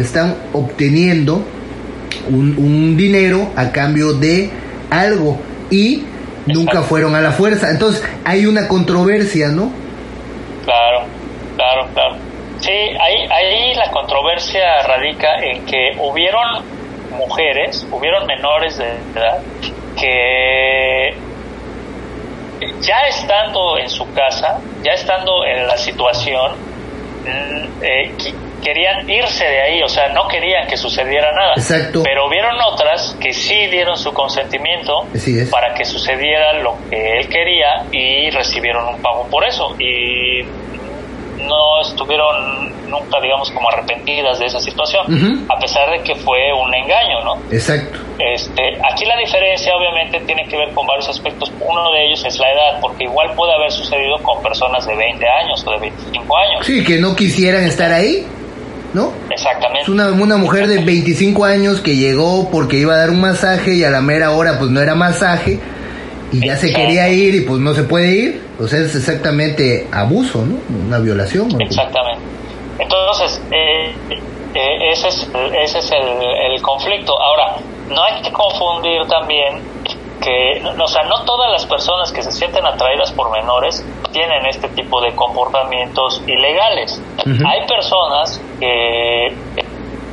[0.00, 1.44] están obteniendo
[2.30, 4.50] un, un dinero a cambio de
[4.90, 5.38] algo
[5.70, 6.04] y
[6.46, 7.70] nunca fueron a la fuerza.
[7.70, 9.70] Entonces hay una controversia, ¿no?
[12.66, 16.64] Sí, ahí, ahí la controversia radica en que hubieron
[17.16, 19.40] mujeres, hubieron menores de edad
[19.96, 21.14] que
[22.80, 26.56] ya estando en su casa, ya estando en la situación,
[27.82, 28.12] eh,
[28.60, 31.52] querían irse de ahí, o sea, no querían que sucediera nada.
[31.56, 32.02] Exacto.
[32.02, 35.06] Pero hubieron otras que sí dieron su consentimiento
[35.52, 39.76] para que sucediera lo que él quería y recibieron un pago por eso.
[39.78, 40.44] Y
[41.38, 46.74] no estuvieron nunca, digamos, como arrepentidas de esa situación, a pesar de que fue un
[46.74, 47.36] engaño, ¿no?
[47.50, 47.98] Exacto.
[48.18, 51.52] Este, aquí la diferencia obviamente tiene que ver con varios aspectos.
[51.60, 55.26] Uno de ellos es la edad, porque igual puede haber sucedido con personas de 20
[55.28, 56.66] años o de 25 años.
[56.66, 58.26] Sí, que no quisieran estar ahí.
[58.94, 59.12] ¿No?
[59.30, 59.90] Exactamente.
[59.90, 63.84] una, una mujer de 25 años que llegó porque iba a dar un masaje y
[63.84, 65.60] a la mera hora pues no era masaje
[66.32, 70.44] y ya se quería ir y pues no se puede ir, pues es exactamente abuso,
[70.44, 70.58] ¿no?
[70.86, 71.48] Una violación.
[71.60, 72.22] Exactamente.
[72.78, 73.94] Entonces, eh,
[74.54, 75.28] eh, ese es,
[75.62, 77.20] ese es el, el, conflicto.
[77.20, 77.56] Ahora,
[77.88, 79.62] no hay que confundir también
[80.20, 84.68] que, o sea, no todas las personas que se sienten atraídas por menores tienen este
[84.70, 87.00] tipo de comportamientos ilegales.
[87.24, 89.34] Hay personas que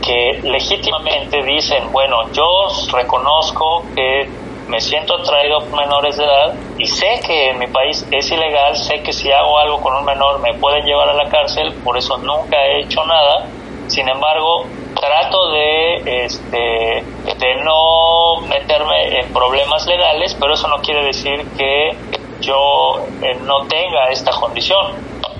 [0.03, 4.29] que legítimamente dicen, bueno, yo reconozco que
[4.67, 8.75] me siento atraído por menores de edad y sé que en mi país es ilegal,
[8.75, 11.97] sé que si hago algo con un menor me pueden llevar a la cárcel, por
[11.97, 13.47] eso nunca he hecho nada.
[13.87, 17.03] Sin embargo, trato de este
[17.37, 21.91] de no meterme en problemas legales, pero eso no quiere decir que
[22.39, 24.93] yo eh, no tenga esta condición.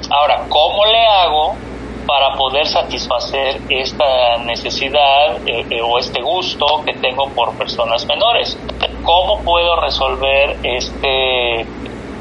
[0.10, 1.56] Ahora, ¿cómo le hago
[2.06, 8.58] para poder satisfacer esta necesidad eh, eh, o este gusto que tengo por personas menores.
[9.04, 11.66] ¿Cómo puedo resolver este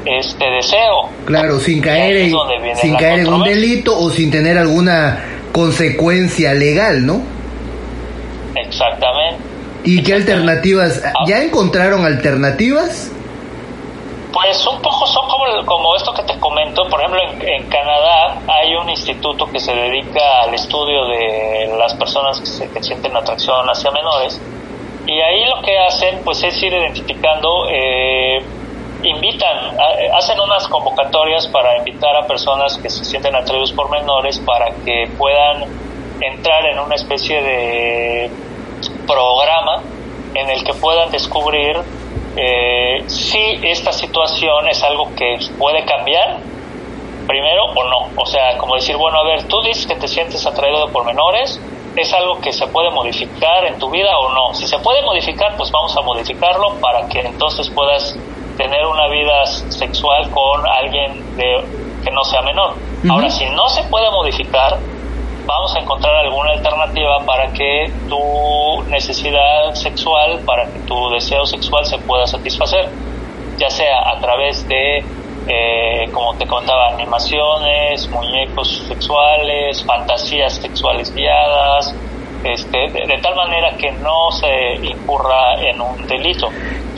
[0.05, 1.09] este deseo?
[1.25, 2.35] Claro, sin caer en,
[2.75, 7.21] sin caer en un delito o sin tener alguna consecuencia legal, ¿no?
[8.55, 9.41] Exactamente.
[9.85, 11.01] ¿Y qué alternativas?
[11.05, 11.11] Ah.
[11.27, 13.11] ¿Ya encontraron alternativas?
[14.33, 15.27] Pues un poco son
[15.65, 16.87] como, esto que te comento.
[16.89, 22.39] Por ejemplo, en, Canadá hay un instituto que se dedica al estudio de las personas
[22.39, 24.41] que, se, sienten atracción hacia menores.
[25.05, 28.43] Y ahí lo que hacen pues es ir identificando, eh,
[29.03, 29.77] invitan,
[30.15, 35.11] hacen unas convocatorias para invitar a personas que se sienten atraídos por menores para que
[35.15, 35.65] puedan
[36.21, 38.31] entrar en una especie de
[39.05, 39.83] programa
[40.33, 41.83] en el que puedan descubrir
[42.35, 46.39] eh, si esta situación es algo que puede cambiar,
[47.27, 48.09] primero o no.
[48.15, 51.59] O sea, como decir, bueno, a ver, tú dices que te sientes atraído por menores,
[51.95, 54.53] ¿es algo que se puede modificar en tu vida o no?
[54.53, 58.15] Si se puede modificar, pues vamos a modificarlo para que entonces puedas
[58.57, 61.63] tener una vida sexual con alguien de,
[62.03, 62.75] que no sea menor.
[63.09, 64.77] Ahora, si no se puede modificar,
[65.45, 71.85] vamos a encontrar alguna alternativa para que tu necesidad sexual, para que tu deseo sexual
[71.85, 72.89] se pueda satisfacer,
[73.57, 75.03] ya sea a través de,
[75.47, 81.93] eh, como te contaba, animaciones, muñecos sexuales, fantasías sexuales guiadas,
[82.43, 86.49] este, de, tal manera que no se incurra en un delito.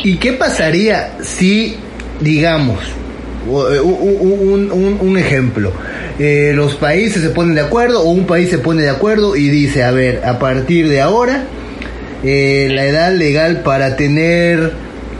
[0.04, 1.80] ¿Y qué pasaría si,
[2.20, 2.80] digamos,
[3.48, 5.72] un, un, un ejemplo,
[6.18, 9.50] eh, los países se ponen de acuerdo o un país se pone de acuerdo y
[9.50, 11.44] dice, a ver, a partir de ahora,
[12.24, 14.72] eh, la edad legal para tener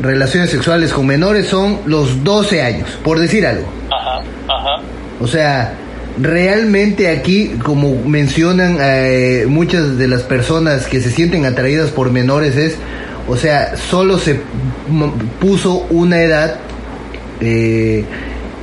[0.02, 3.68] relaciones sexuales con menores son los 12 años, por decir algo.
[3.92, 4.82] Ajá, ajá.
[5.20, 5.74] O sea,
[6.18, 12.56] realmente aquí, como mencionan eh, muchas de las personas que se sienten atraídas por menores,
[12.56, 12.78] es,
[13.28, 14.40] o sea, solo se
[15.40, 16.60] puso una edad
[17.42, 18.04] eh,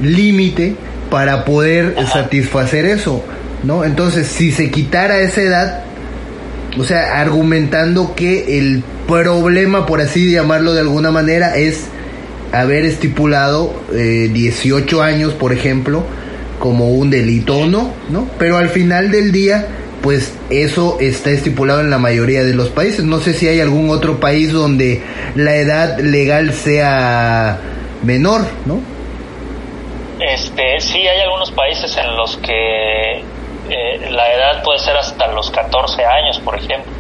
[0.03, 0.75] límite
[1.11, 3.23] para poder satisfacer eso,
[3.63, 3.85] ¿no?
[3.85, 5.85] Entonces, si se quitara esa edad,
[6.79, 11.85] o sea, argumentando que el problema, por así llamarlo de alguna manera, es
[12.53, 16.05] haber estipulado eh, 18 años, por ejemplo,
[16.59, 18.29] como un delito o no, ¿no?
[18.39, 19.67] Pero al final del día,
[20.01, 23.05] pues eso está estipulado en la mayoría de los países.
[23.05, 25.01] No sé si hay algún otro país donde
[25.35, 27.61] la edad legal sea
[28.03, 28.81] menor, ¿no?
[30.21, 33.19] Este, sí, hay algunos países en los que
[33.71, 36.93] eh, la edad puede ser hasta los 14 años, por ejemplo.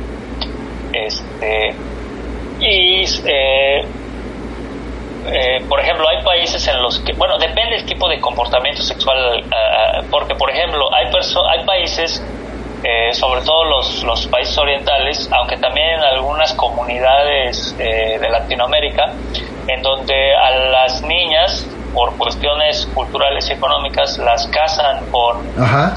[0.93, 1.75] Este,
[2.61, 3.85] y eh,
[5.27, 9.39] eh, por ejemplo, hay países en los que, bueno, depende del tipo de comportamiento sexual,
[9.39, 12.23] eh, eh, porque, por ejemplo, hay países,
[13.12, 19.12] sobre todo los, los, países orientales, aunque también en algunas comunidades de Latinoamérica,
[19.68, 25.43] en donde a las niñas, por cuestiones culturales y económicas, las casan con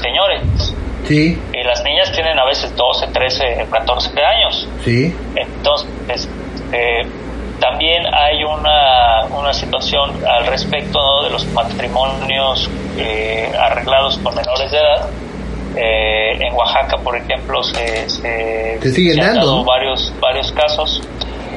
[0.00, 0.74] señores.
[1.06, 1.40] Sí.
[1.52, 4.68] Y las niñas tienen a veces 12, 13, 14 años.
[4.84, 5.14] Sí.
[5.36, 6.28] Entonces,
[6.72, 7.06] eh,
[7.60, 12.68] también hay una, una situación al respecto de los matrimonios
[12.98, 15.08] eh, arreglados con menores de edad.
[15.76, 21.02] Eh, en Oaxaca, por ejemplo, se, se, han dado varios, varios casos.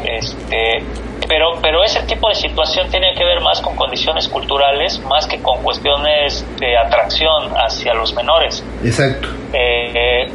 [0.04, 0.84] Este,
[1.28, 5.42] pero, pero ese tipo de situación tiene que ver más con condiciones culturales, más que
[5.42, 8.64] con cuestiones de atracción hacia los menores.
[8.84, 9.30] Exacto.
[9.54, 10.28] Eh,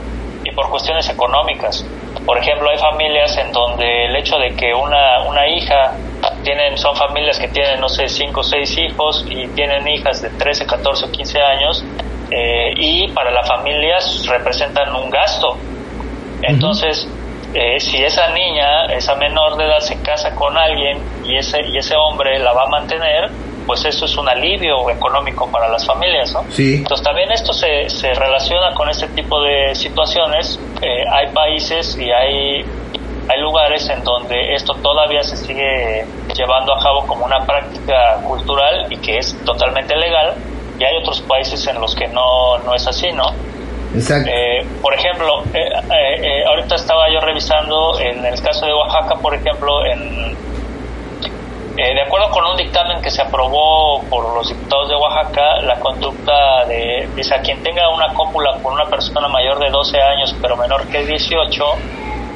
[0.44, 1.84] y por cuestiones económicas.
[2.24, 5.92] Por ejemplo, hay familias en donde el hecho de que una, una hija,
[6.42, 10.30] tienen, son familias que tienen, no sé, 5 o 6 hijos y tienen hijas de
[10.30, 11.84] 13, 14 o 15 años,
[12.30, 13.98] eh, y para la familia
[14.28, 15.56] representan un gasto.
[16.42, 17.08] Entonces,
[17.54, 21.78] eh, si esa niña, esa menor de edad se casa con alguien y ese, y
[21.78, 23.30] ese hombre la va a mantener,
[23.66, 26.44] pues eso es un alivio económico para las familias, ¿no?
[26.50, 26.78] Sí.
[26.78, 30.58] Entonces también esto se, se relaciona con este tipo de situaciones.
[30.82, 32.64] Eh, hay países y hay,
[33.28, 36.04] hay lugares en donde esto todavía se sigue
[36.34, 40.34] llevando a cabo como una práctica cultural y que es totalmente legal,
[40.78, 43.26] y hay otros países en los que no, no es así, ¿no?
[43.94, 44.28] Exacto.
[44.28, 49.86] Eh, por ejemplo, eh, ahorita estaba yo revisando en el caso de Oaxaca, por ejemplo,
[49.86, 50.34] en
[51.76, 55.74] eh, de acuerdo con un dictamen que se aprobó por los diputados de Oaxaca, la
[55.80, 60.36] conducta de, dice, a quien tenga una cópula con una persona mayor de 12 años
[60.40, 61.64] pero menor que 18,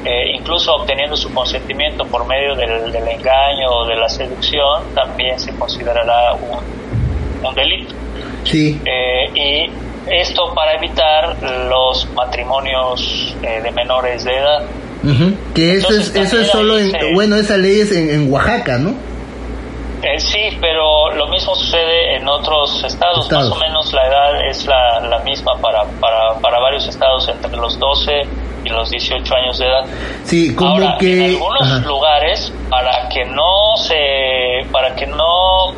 [0.03, 5.57] eh, incluso obteniendo su consentimiento por medio del, engaño o de la seducción, también se
[5.57, 7.95] considerará un, delito.
[8.43, 8.79] Sí.
[8.85, 9.71] Eh, y
[10.11, 11.37] esto para evitar
[11.69, 14.65] los matrimonios de menores de edad.
[15.53, 19.09] Que eso es, eso es solo en, bueno, esa ley es en Oaxaca, ¿no?
[20.01, 23.29] Eh, sí, pero lo mismo sucede en otros estados.
[23.31, 27.57] Más o menos la edad es la, la misma para, para, para, varios estados, entre
[27.57, 28.11] los 12
[28.63, 29.85] y los 18 años de edad.
[30.23, 31.25] Sí, como Ahora, que...
[31.25, 34.65] En algunos lugares, para que no se...
[34.71, 35.73] para que no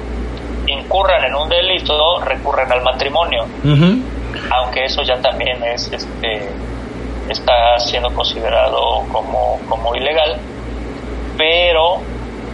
[0.71, 3.45] incurran en un delito, recurren al matrimonio.
[4.51, 6.49] Aunque eso ya también es este
[7.29, 10.37] está siendo considerado como, como ilegal.
[11.37, 12.01] Pero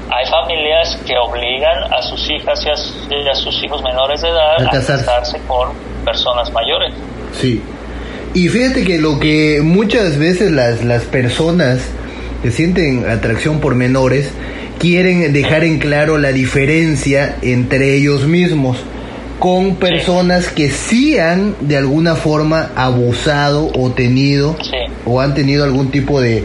[0.09, 2.69] hay familias que obligan a sus hijas y
[3.29, 5.39] a, sus hijos menores de edad a casarse.
[5.47, 5.69] con
[6.05, 6.93] personas mayores.
[7.33, 7.61] Sí.
[8.33, 11.89] Y fíjate que lo que muchas veces las, las personas
[12.43, 14.31] que sienten atracción por menores
[14.79, 18.77] quieren dejar en claro la diferencia entre ellos mismos
[19.39, 24.55] con personas que sí han de alguna forma abusado o tenido
[25.05, 26.43] o han tenido algún tipo de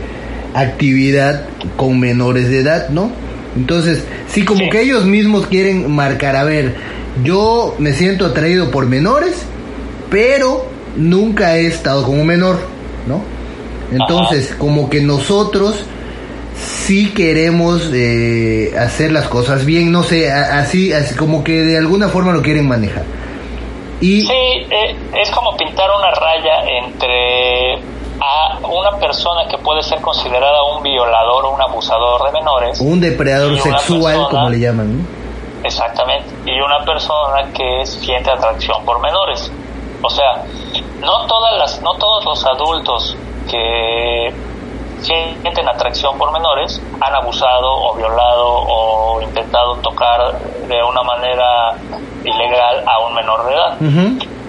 [0.55, 3.11] actividad con menores de edad, ¿no?
[3.57, 6.75] Entonces, sí, como que ellos mismos quieren marcar, a ver,
[7.25, 9.43] yo me siento atraído por menores,
[10.11, 10.67] pero
[10.97, 12.59] nunca he estado como menor,
[13.07, 13.23] ¿no?
[13.91, 15.85] Entonces, como que nosotros
[16.63, 22.09] sí queremos eh, hacer las cosas bien, no sé, así, así como que de alguna
[22.09, 23.05] forma lo quieren manejar.
[24.01, 24.23] Y...
[24.23, 27.75] Sí, eh, es como pintar una raya entre
[28.21, 32.81] a una persona que puede ser considerada un violador o un abusador de menores.
[32.81, 35.07] Un depredador sexual, como le llaman.
[35.65, 36.29] Exactamente.
[36.47, 39.51] Y una persona que siente atracción por menores.
[40.03, 40.45] O sea,
[41.01, 43.17] no todas las, no todos los adultos
[43.51, 44.33] que
[45.03, 50.39] sienten atracción por menores han abusado o violado o intentado tocar
[50.69, 51.75] de una manera
[52.25, 53.79] ilegal a un menor de edad.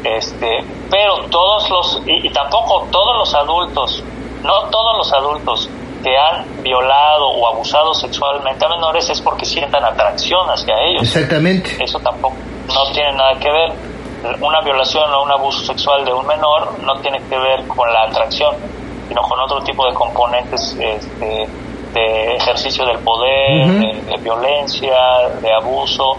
[0.03, 4.03] Este, pero todos los, y, tampoco todos los adultos,
[4.43, 5.69] no todos los adultos
[6.03, 11.03] que han violado o abusado sexualmente a menores es porque sientan atracción hacia ellos.
[11.03, 11.81] Exactamente.
[11.81, 12.35] Eso tampoco
[12.67, 13.71] no tiene nada que ver.
[14.41, 18.03] Una violación o un abuso sexual de un menor no tiene que ver con la
[18.03, 18.55] atracción,
[19.07, 21.47] sino con otro tipo de componentes este,
[21.93, 23.67] de ejercicio del poder,
[24.05, 24.95] de, violencia,
[25.41, 26.17] de abuso,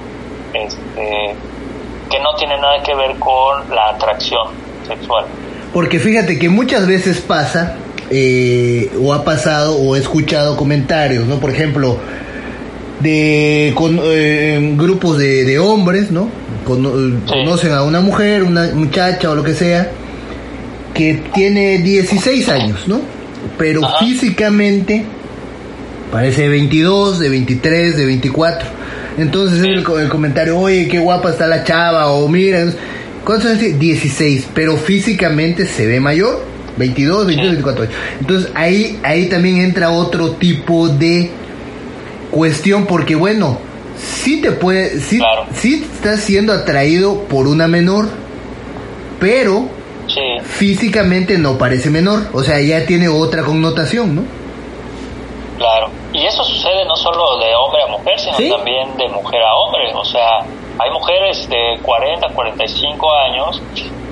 [0.53, 1.35] este,
[2.11, 4.49] que no tiene nada que ver con la atracción
[4.87, 5.25] sexual.
[5.73, 7.77] Porque fíjate que muchas veces pasa,
[8.11, 11.41] eh, o ha pasado, o he escuchado comentarios, ¿no?
[11.41, 11.99] Por ejemplo,
[13.01, 16.29] de con, eh, grupos de, hombres, ¿no?
[16.65, 19.91] Conocen a una mujer, una muchacha o lo que sea,
[20.95, 23.01] que tiene 16 años, ¿no?
[23.59, 25.05] Pero físicamente
[26.11, 28.69] parece de 22, de 23, de 24.
[29.19, 32.65] Entonces el, el, comentario, oye, qué guapa está la chava, o mira,
[33.25, 36.41] ¿cuántos años 16, pero físicamente se ve mayor,
[36.77, 37.87] 22, 22, 24
[38.21, 41.31] Entonces ahí, ahí también entra otro tipo de
[42.31, 43.59] cuestión, porque bueno,
[43.97, 45.21] sí te puede, sí,
[45.55, 48.09] sí estás siendo atraído por una menor,
[49.21, 49.69] pero
[50.43, 54.23] físicamente no parece menor, o sea, ya tiene otra connotación, ¿no?
[55.59, 59.55] Claro, y eso sucede no solo de hombre a mujer, sino también de mujer a
[59.55, 59.93] hombre.
[59.95, 60.41] O sea,
[60.79, 63.63] hay mujeres de 40, 45 años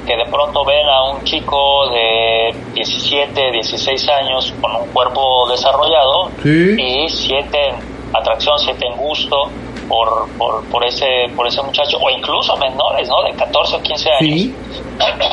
[0.07, 6.31] que de pronto ven a un chico de 17, 16 años con un cuerpo desarrollado
[6.45, 7.77] y sienten
[8.13, 9.51] atracción, sienten gusto
[9.89, 11.07] por, por, por, ese,
[11.37, 13.23] por ese muchacho, o incluso menores, ¿no?
[13.23, 14.21] De 14 o 15 años.
[14.21, 14.55] Sí.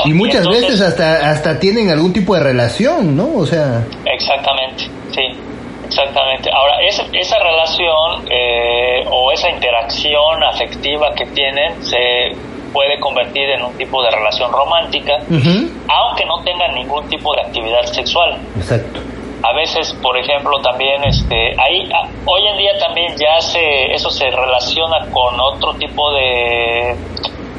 [0.06, 3.30] Y muchas veces hasta, hasta tienen algún tipo de relación, ¿no?
[3.36, 3.86] O sea...
[4.06, 5.22] Exactamente, sí.
[5.86, 6.52] Exactamente.
[6.54, 11.97] Ahora, esa, esa relación eh, o esa interacción afectiva que tienen se
[12.72, 17.84] puede convertir en un tipo de relación romántica, aunque no tengan ningún tipo de actividad
[17.86, 18.38] sexual.
[18.56, 19.00] Exacto.
[19.42, 24.10] A veces, por ejemplo, también, este, ahí, ah, hoy en día también ya se, eso
[24.10, 26.98] se relaciona con otro tipo de,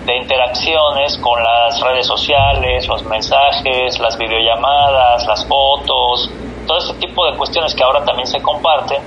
[0.04, 6.30] de interacciones, con las redes sociales, los mensajes, las videollamadas, las fotos,
[6.66, 9.02] todo ese tipo de cuestiones que ahora también se comparten,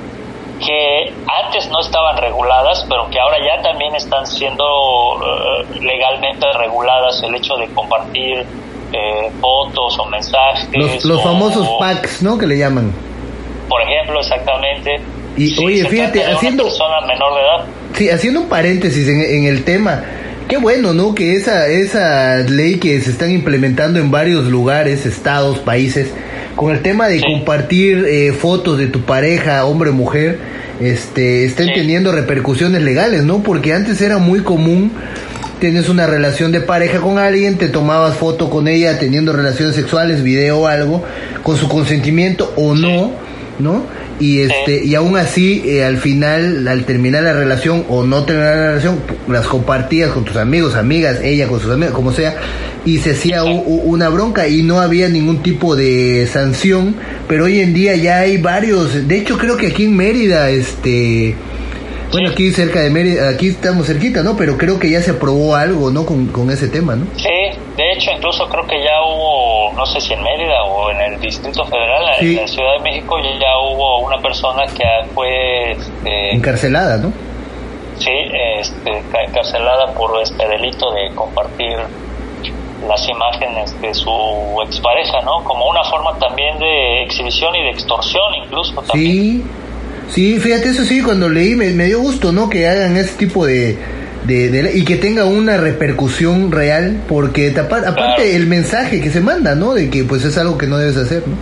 [0.66, 1.14] que
[1.46, 7.36] antes no estaban reguladas, pero que ahora ya también están siendo eh, legalmente reguladas, el
[7.36, 8.63] hecho de compartir
[8.94, 11.04] eh, fotos o mensajes.
[11.04, 12.38] Los, famosos packs, ¿no?
[12.38, 12.92] Que le llaman.
[13.68, 15.02] Por ejemplo, exactamente.
[15.36, 16.66] Y oye, fíjate, haciendo...
[17.08, 17.66] menor de edad.
[17.94, 20.04] Sí, haciendo un paréntesis en, en el tema.
[20.48, 21.16] Qué bueno, ¿no?
[21.16, 26.12] Que esa, esa ley que se están implementando en varios lugares, estados, países,
[26.56, 30.40] con el tema de compartir eh, fotos de tu pareja, hombre o mujer,
[30.80, 33.42] este, estén teniendo repercusiones legales, ¿no?
[33.42, 34.92] Porque antes era muy común,
[35.64, 40.22] tienes una relación de pareja con alguien, te tomabas foto con ella teniendo relaciones sexuales,
[40.22, 41.06] video o algo,
[41.42, 43.14] con su consentimiento o no,
[43.60, 43.84] ¿no?
[44.20, 48.56] y este y aún así eh, al final al terminar la relación o no terminar
[48.56, 52.36] la relación las compartías con tus amigos amigas ella con sus amigos como sea
[52.86, 56.96] y se hacía una bronca y no había ningún tipo de sanción
[57.28, 61.36] pero hoy en día ya hay varios de hecho creo que aquí en Mérida este
[62.14, 64.38] bueno, aquí cerca de Mérida, aquí estamos cerquita, ¿no?
[64.38, 66.06] Pero creo que ya se aprobó algo, ¿no?
[66.06, 67.06] Con, con ese tema, ¿no?
[67.18, 67.30] Sí,
[67.76, 71.20] de hecho, incluso creo que ya hubo, no sé si en Mérida o en el
[71.20, 74.84] Distrito Federal, en la Ciudad de México, ya hubo una persona que
[75.14, 75.72] fue...
[75.72, 77.12] Este, encarcelada, ¿no?
[77.98, 78.12] Sí,
[78.60, 81.78] este, encarcelada por este delito de compartir
[82.88, 84.12] las imágenes de su
[84.66, 85.44] expareja, ¿no?
[85.44, 88.82] Como una forma también de exhibición y de extorsión incluso.
[88.82, 89.12] También.
[89.12, 89.44] Sí.
[90.10, 92.50] Sí, fíjate, eso sí, cuando leí me, dio gusto, ¿no?
[92.50, 93.78] Que hagan ese tipo de,
[94.24, 99.74] de, y que tenga una repercusión real, porque aparte el mensaje que se manda, ¿no?
[99.74, 101.36] De que pues es algo que no debes hacer, ¿no?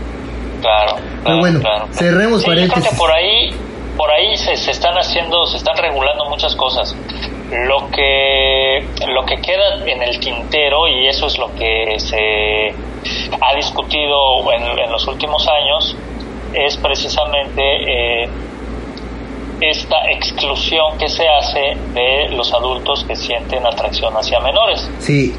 [0.62, 0.96] Claro.
[1.24, 1.60] Pero bueno,
[1.92, 2.90] cerremos paréntesis.
[2.90, 3.50] que por ahí,
[3.98, 6.96] por ahí se, se, están haciendo, se están regulando muchas cosas.
[7.52, 12.74] Lo que, lo que queda en el tintero, y eso es lo que se
[13.42, 15.96] ha discutido en, en los últimos años,
[16.54, 18.30] es precisamente eh,
[19.62, 24.90] esta exclusión que se hace de los adultos que sienten atracción hacia menores.
[25.00, 25.36] Sí.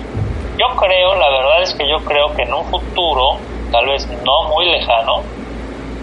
[0.58, 3.38] Yo creo, la verdad es que yo creo que en un futuro,
[3.72, 5.22] tal vez no muy lejano,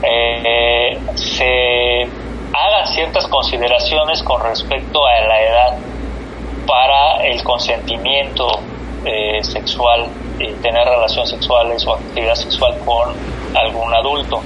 [0.04, 2.02] eh, se
[2.54, 5.78] hagan ciertas consideraciones con respecto a la edad
[6.68, 8.48] para el consentimiento
[9.06, 10.08] eh, sexual
[10.40, 13.14] y tener relaciones sexuales o actividad sexual con
[13.56, 14.42] algún adulto.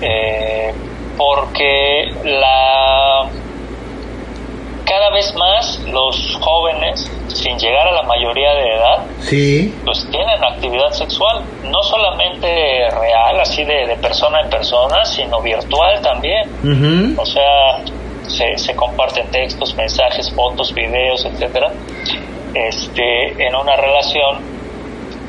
[0.00, 0.74] Eh,
[1.16, 3.28] porque la
[4.84, 9.74] cada vez más los jóvenes sin llegar a la mayoría de edad, sí.
[9.84, 12.46] pues tienen actividad sexual, no solamente
[12.90, 17.14] real, así de, de persona en persona, sino virtual también.
[17.18, 17.82] O sea,
[18.26, 21.72] se, se comparten textos, mensajes, fotos, videos, etcétera,
[22.54, 24.54] este, en una relación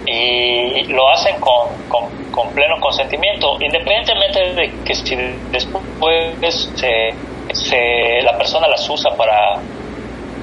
[0.06, 2.04] y lo hacen con, con,
[2.36, 5.16] con pleno consentimiento, independientemente de que si
[5.52, 6.36] después
[6.76, 7.14] se,
[7.54, 9.56] se, la persona las usa para,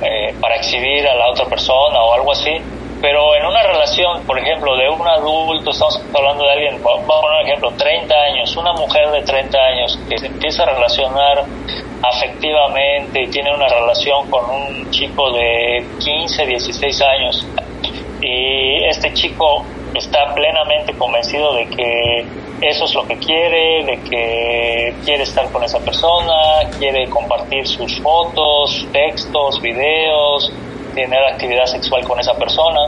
[0.02, 2.60] eh, para exhibir a la otra persona o algo así,
[3.02, 7.20] pero en una relación, por ejemplo, de un adulto, estamos hablando de alguien, vamos a
[7.20, 11.44] poner un ejemplo, 30 años, una mujer de 30 años que se empieza a relacionar
[12.02, 17.46] afectivamente y tiene una relación con un chico de 15, 16 años
[18.20, 19.64] y este chico
[19.94, 22.26] está plenamente convencido de que
[22.62, 26.34] eso es lo que quiere, de que quiere estar con esa persona,
[26.78, 30.52] quiere compartir sus fotos, textos, videos,
[30.94, 32.80] tener actividad sexual con esa persona.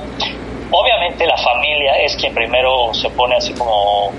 [0.70, 4.10] Obviamente la familia es quien primero se pone así como,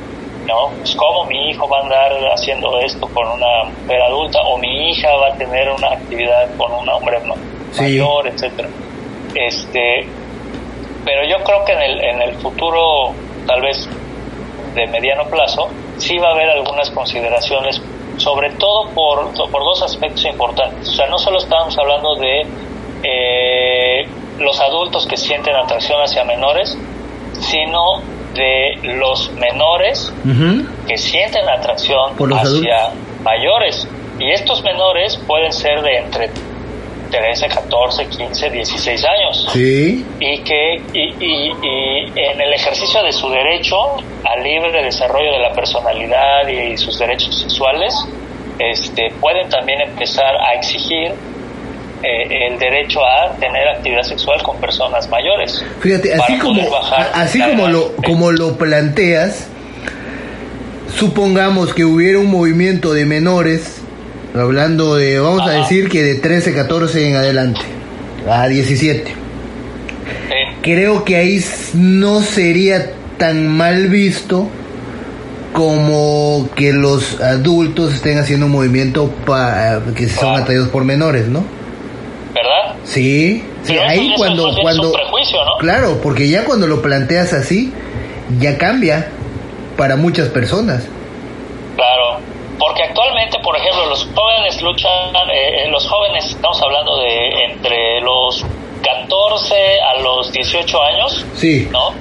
[0.45, 0.69] ¿no?
[0.77, 4.89] Pues cómo mi hijo va a andar haciendo esto con una mujer adulta o mi
[4.91, 7.35] hija va a tener una actividad con un hombre ma-
[7.71, 7.81] Sí.
[7.81, 8.69] mayor, etcétera.
[9.33, 10.07] Este,
[11.05, 13.13] pero yo creo que en el, en el futuro,
[13.45, 13.87] tal vez
[14.73, 17.81] de mediano plazo, sí va a haber algunas consideraciones,
[18.17, 20.89] sobre todo por, por dos aspectos importantes.
[20.89, 22.41] O sea, no solo estamos hablando de
[23.03, 24.07] eh,
[24.39, 26.77] los adultos que sienten atracción hacia menores,
[27.39, 28.01] sino
[28.33, 30.13] de los menores
[30.87, 32.91] que sienten atracción hacia
[33.23, 33.87] mayores.
[34.19, 36.29] Y estos menores pueden ser de entre
[37.09, 40.05] 13, 14, 15, 16 años Sí.
[40.19, 43.75] y que y, y- y en el ejercicio de su derecho
[44.23, 47.93] al libre desarrollo de la personalidad y sus derechos sexuales
[48.59, 51.11] este pueden también empezar a exigir
[52.03, 56.61] eh, el derecho a tener actividad sexual con personas mayores Fíjate, así como,
[57.13, 59.47] así como lo, como lo planteas,
[60.97, 63.81] supongamos que hubiera un movimiento de menores,
[64.39, 67.61] hablando de, vamos a decir que de 13, 14 en adelante,
[68.29, 69.03] a 17.
[69.05, 69.13] Sí,
[70.61, 74.47] Creo que ahí no sería tan mal visto
[75.53, 80.43] como que los adultos estén haciendo un movimiento pa, que son Claro.
[80.43, 81.45] atraídos por menores, ¿no?
[82.33, 82.75] ¿verdad?
[82.83, 84.91] Sí, sí, Pero eso ahí cuando, cuando,
[85.59, 87.71] claro, porque ya cuando lo planteas así,
[88.39, 89.07] ya cambia
[89.77, 90.83] para muchas personas.
[91.77, 92.19] Claro,
[92.59, 94.03] porque actualmente, por ejemplo, los
[94.45, 98.45] jóvenes luchan, eh, los jóvenes, estamos hablando de entre los
[98.83, 101.93] 14 a los 18 años, Sí, ¿no?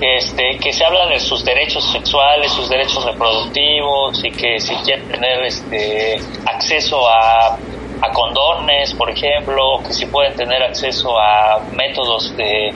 [0.00, 5.08] Este, que se habla de sus derechos sexuales, sus derechos reproductivos y que si quieren
[5.08, 6.16] tener este,
[6.46, 7.58] acceso a,
[8.00, 12.74] a condones, por ejemplo, que si pueden tener acceso a métodos de,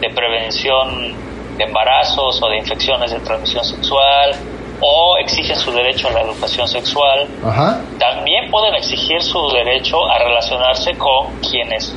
[0.00, 1.14] de prevención
[1.56, 4.34] de embarazos o de infecciones de transmisión sexual
[4.80, 10.18] o exigen su derecho a la educación sexual, ajá, también pueden exigir su derecho a
[10.18, 11.94] relacionarse con quienes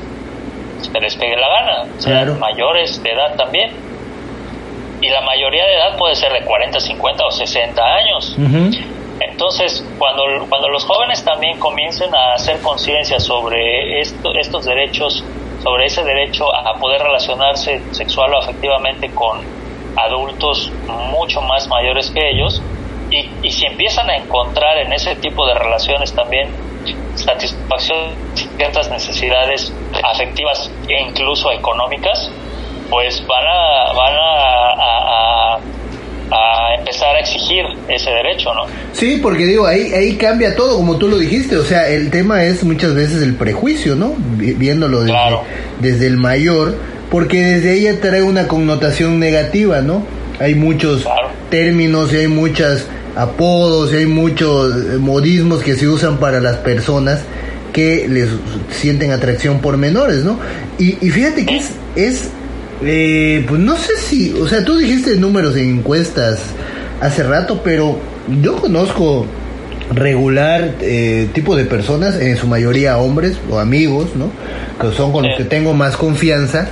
[0.82, 3.72] se les pegue la gana, mayores de edad también.
[5.02, 8.36] Y la mayoría de edad puede ser de 40, 50 o 60 años.
[9.20, 15.24] Entonces, cuando, cuando los jóvenes también comiencen a hacer conciencia sobre esto, estos derechos,
[15.64, 19.42] sobre ese derecho a poder relacionarse sexual o afectivamente con
[19.98, 22.62] adultos mucho más mayores que ellos,
[23.10, 26.50] y, y si empiezan a encontrar en ese tipo de relaciones también
[27.16, 27.98] satisfacción
[28.36, 29.74] de ciertas necesidades
[30.04, 32.32] afectivas e incluso económicas,
[32.90, 35.60] pues van a, van a, a- a-
[36.34, 38.62] a empezar a exigir ese derecho, ¿no?
[38.94, 42.44] Sí, porque digo, ahí, ahí cambia todo, como tú lo dijiste, o sea, el tema
[42.46, 44.14] es muchas veces el prejuicio, ¿no?
[44.18, 45.44] Vi- Viéndolo desde, Claro.
[45.80, 46.78] desde el mayor,
[47.12, 50.04] porque desde ella trae una connotación negativa, ¿no?
[50.40, 51.28] Hay muchos Claro.
[51.52, 52.86] términos y hay muchos
[53.16, 57.20] apodos y hay muchos eh, modismos que se usan para las personas
[57.74, 58.30] que les
[58.72, 60.40] sienten atracción por menores, ¿no?
[60.80, 62.30] Y, y fíjate que es, es
[62.84, 66.40] eh, pues no sé si, o sea, tú dijiste números en encuestas
[67.02, 68.00] hace rato, pero
[68.42, 69.26] yo conozco
[69.94, 74.32] regular eh, tipo de personas, en su mayoría hombres o amigos, ¿no?
[74.80, 76.68] Que son con los que tengo más confianza,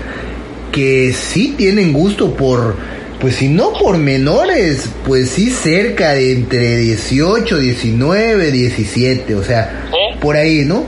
[0.71, 2.75] que sí tienen gusto por,
[3.19, 9.89] pues si no por menores, pues sí cerca de entre 18, 19, 17, o sea,
[10.21, 10.85] por ahí, ¿no?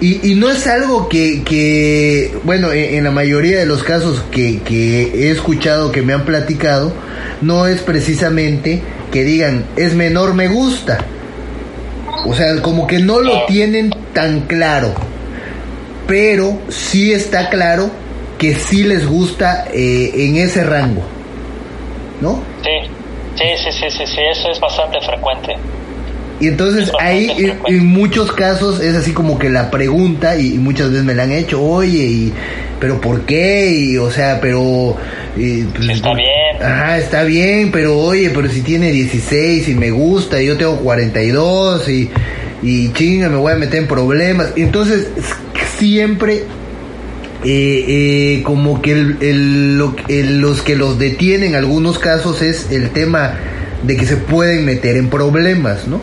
[0.00, 4.22] Y, y no es algo que, que bueno, en, en la mayoría de los casos
[4.30, 6.92] que, que he escuchado, que me han platicado,
[7.40, 10.98] no es precisamente que digan, es menor, me gusta.
[12.26, 14.92] O sea, como que no lo tienen tan claro.
[16.06, 17.90] Pero sí está claro
[18.38, 21.02] que sí les gusta eh, en ese rango,
[22.20, 22.42] ¿no?
[22.62, 22.90] Sí,
[23.36, 25.54] sí, sí, sí, sí, sí, eso es bastante frecuente.
[26.38, 31.04] Y entonces ahí en, muchos casos es así como que la pregunta y, muchas veces
[31.04, 32.32] me la han hecho, oye, y,
[32.78, 33.70] pero ¿por qué?
[33.70, 34.96] Y, o sea, pero...
[35.34, 36.62] Pues, está bien.
[36.62, 40.76] Ajá, está bien, pero oye, pero si tiene 16 y me gusta, y yo tengo
[40.76, 42.10] 42 y,
[42.62, 44.52] y chinga, me voy a meter en problemas.
[44.56, 45.08] Entonces
[45.78, 46.44] siempre
[47.48, 47.84] eh,
[48.38, 53.34] eh, como que el, los que los detienen en algunos casos es el tema
[53.84, 56.00] de que se pueden meter en problemas, ¿no?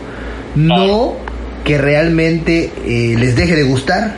[0.54, 1.16] no
[1.64, 4.14] que realmente eh, les deje de gustar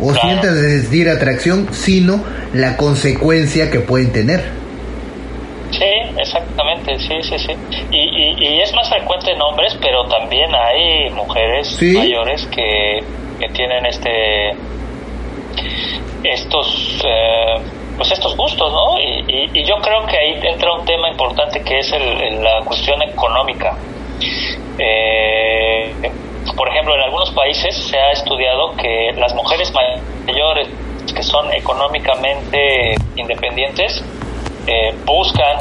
[0.00, 4.42] o sientan sentir atracción, sino la consecuencia que pueden tener.
[5.70, 7.52] Sí, exactamente, sí, sí, sí.
[7.90, 13.00] Y, y, es más frecuente en hombres, pero también hay mujeres mayores que,
[13.38, 14.54] que, tienen este
[16.24, 17.54] estos eh,
[17.96, 19.00] pues estos gustos, ¿no?
[19.00, 23.00] Y, y, yo creo que ahí entra un tema importante que es el, la cuestión
[23.02, 23.74] económica.
[24.78, 25.94] Eh,
[26.56, 29.72] por ejemplo, en algunos países se ha estudiado que las mujeres
[30.26, 30.68] mayores
[31.14, 34.02] que son económicamente independientes
[34.66, 35.58] eh, buscan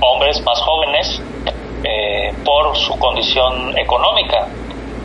[0.00, 1.22] hombres más jóvenes
[1.84, 4.48] eh, por su condición económica.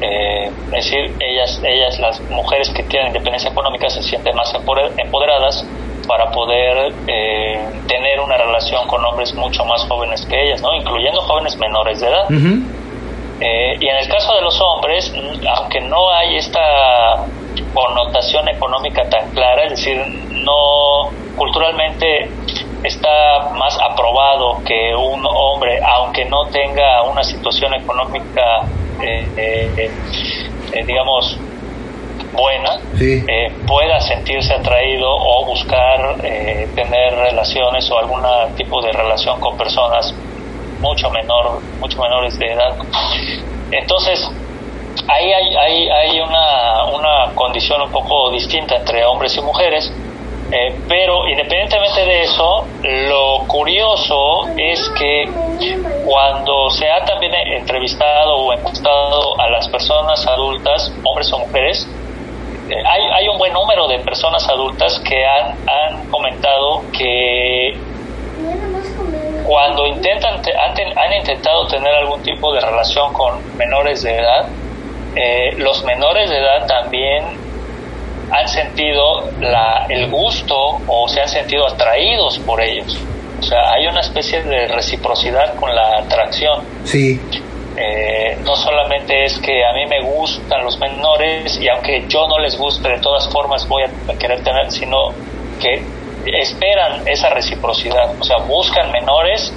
[0.03, 4.53] Eh, es decir, ellas, ellas, las mujeres que tienen independencia económica se sienten más
[4.97, 5.65] empoderadas
[6.07, 6.93] para poder
[7.87, 10.75] tener una relación con hombres mucho más jóvenes que ellas, ¿no?
[10.75, 12.25] incluyendo jóvenes menores de edad.
[13.39, 15.13] Eh, y en el caso de los hombres,
[15.57, 17.25] aunque no hay esta
[17.73, 19.97] connotación económica tan clara, es decir,
[20.45, 22.29] no culturalmente
[22.83, 28.61] está más aprobado que un hombre, aunque no tenga una situación económica,
[29.01, 29.91] eh,
[30.73, 31.37] eh, digamos,
[32.31, 32.79] buena,
[33.67, 38.23] pueda sentirse atraído o buscar tener relaciones o algún
[38.55, 40.13] tipo de relación con personas
[40.79, 42.75] mucho menor, mucho menores de edad.
[43.71, 44.19] Entonces,
[45.07, 49.91] ahí hay, hay, hay una, una condición un poco distinta entre hombres y mujeres,
[50.53, 55.27] eh, pero independientemente de eso, lo curioso es que
[56.05, 61.89] cuando se ha también entrevistado o encuestado a las personas adultas, hombres o mujeres,
[62.69, 67.75] eh, hay, hay un buen número de personas adultas que han, han comentado que
[69.45, 74.47] cuando intentan, han, intentado tener algún tipo de relación con menores de edad,
[75.15, 77.23] eh, los menores de edad también
[78.33, 80.55] han sentido la, el gusto
[80.87, 82.97] o se han sentido atraídos por ellos.
[83.39, 86.63] O sea, hay una especie de reciprocidad con la atracción.
[86.83, 87.19] Sí.
[87.75, 92.39] Eh, no solamente es que a mí me gustan los menores y aunque yo no
[92.39, 95.11] les guste, de todas formas voy a querer tener, sino
[95.59, 95.83] que
[96.25, 99.51] esperan esa reciprocidad, o sea, buscan menores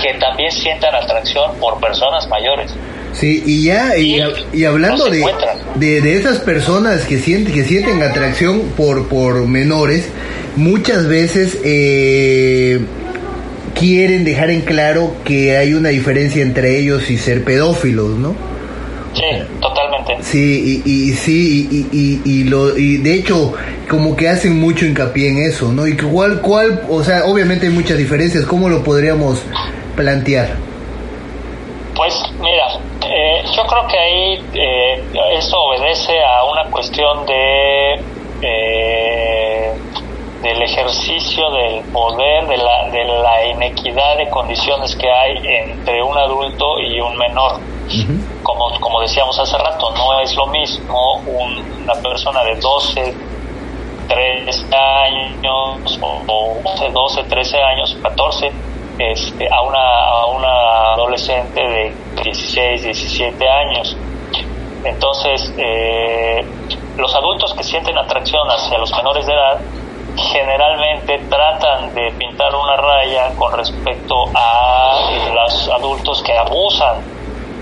[0.00, 2.74] que también sientan atracción por personas mayores.
[3.12, 5.22] Sí, y ya, y, hablando de,
[5.76, 10.08] de, esas personas que sienten, que sienten atracción por, por menores,
[10.56, 12.80] muchas veces eh,
[13.78, 18.34] quieren dejar en claro que hay una diferencia entre ellos y ser pedófilos, ¿no?
[19.14, 19.22] Sí,
[19.60, 20.16] totalmente.
[20.22, 23.52] Sí, y, y sí, y, y, y, lo, y de hecho,
[23.88, 25.86] como que hacen mucho hincapié en eso, ¿no?
[25.86, 29.42] Y cuál, cuál, o sea, obviamente hay muchas diferencias, ¿cómo lo podríamos
[29.96, 30.56] plantear?
[31.94, 32.14] Pues
[33.42, 35.04] eh, yo creo que ahí eh,
[35.36, 38.00] eso obedece a una cuestión de
[38.42, 39.72] eh,
[40.42, 46.18] del ejercicio del poder, de la, de la inequidad de condiciones que hay entre un
[46.18, 47.60] adulto y un menor.
[48.42, 53.14] como, como decíamos hace rato, no es lo mismo una persona de 12,
[54.08, 56.58] 13 años o,
[56.92, 58.52] 12, 13 años, 14,
[58.98, 63.96] este, a, una, a una adolescente de 16, 17 años.
[64.84, 66.44] Entonces, eh,
[66.96, 69.60] los adultos que sienten atracción hacia los menores de edad
[70.16, 76.96] generalmente tratan de pintar una raya con respecto a los adultos que abusan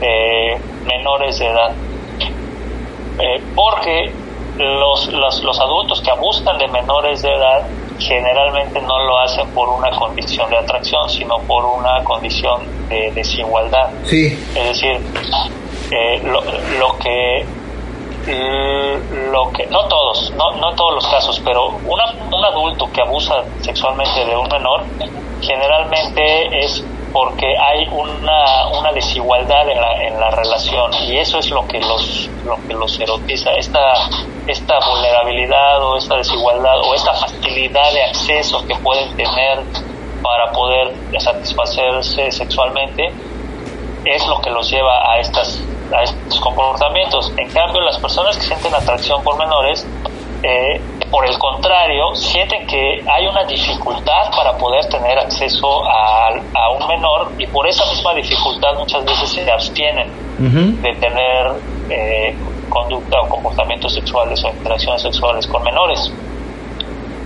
[0.01, 1.73] de menores de edad.
[3.21, 4.13] Eh, porque
[4.57, 7.67] los, los, los, adultos que abusan de menores de edad
[8.01, 13.91] generalmente no lo hacen por una condición de atracción, sino por una condición de desigualdad.
[14.05, 14.39] Sí.
[14.55, 15.01] Es decir,
[15.91, 16.43] eh, lo,
[16.79, 17.47] lo, que
[19.33, 23.45] lo que no todos, no, no todos los casos, pero una, un adulto que abusa
[23.61, 24.85] sexualmente de un menor
[25.41, 31.51] generalmente es porque hay una, una desigualdad en la, en la relación y eso es
[31.51, 33.81] lo que los lo que los erotiza esta
[34.51, 39.63] esta vulnerabilidad o esta desigualdad o esta facilidad de acceso que pueden tener
[40.23, 43.11] para poder satisfacerse sexualmente
[44.05, 47.33] es lo que los lleva a estas a estos comportamientos.
[47.37, 49.85] En cambio, las personas que sienten atracción por menores
[50.43, 50.81] eh,
[51.11, 56.31] por el contrario, sienten que hay una dificultad para poder tener acceso a,
[56.79, 60.09] un menor y por esa misma dificultad muchas veces se abstienen
[60.83, 61.53] de tener
[61.91, 62.37] eh,
[62.71, 66.11] conducta o comportamientos sexuales o interacciones sexuales con menores.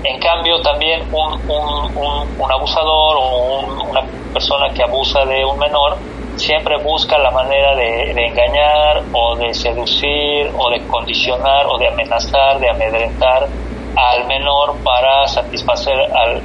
[0.02, 5.96] En cambio, también un, un, abusador o una persona que abusa de un menor
[6.36, 12.58] siempre busca la manera de, engañar o de seducir o de condicionar o de amenazar,
[12.58, 13.48] de amedrentar
[13.96, 15.94] al menor para satisfacer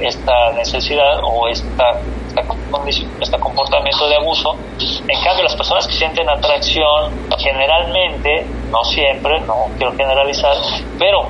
[0.00, 2.00] esta necesidad o esta,
[3.20, 4.54] este comportamiento de abuso.
[5.08, 10.54] En cambio, las personas que sienten atracción, generalmente, no siempre, no quiero generalizar,
[10.98, 11.26] pero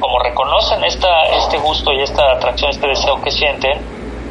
[0.00, 3.78] como reconocen esta, este gusto y esta atracción, este deseo que sienten,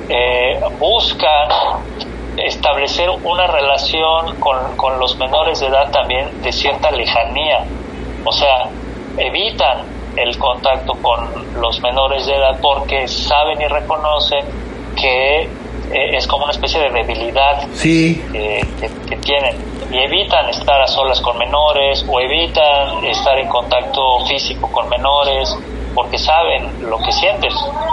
[0.09, 1.49] eh, buscan
[2.37, 7.65] establecer una relación con, con los menores de edad también de cierta lejanía.
[8.23, 8.69] O sea,
[9.17, 14.45] evitan el contacto con los menores de edad porque saben y reconocen
[14.99, 15.49] que
[15.91, 18.21] es como una especie de debilidad sí.
[18.31, 18.61] que,
[19.09, 19.55] que, tienen
[19.91, 25.55] y evitan estar a solas con menores o evitan estar en contacto físico con menores
[25.97, 27.51] porque saben lo que sientes.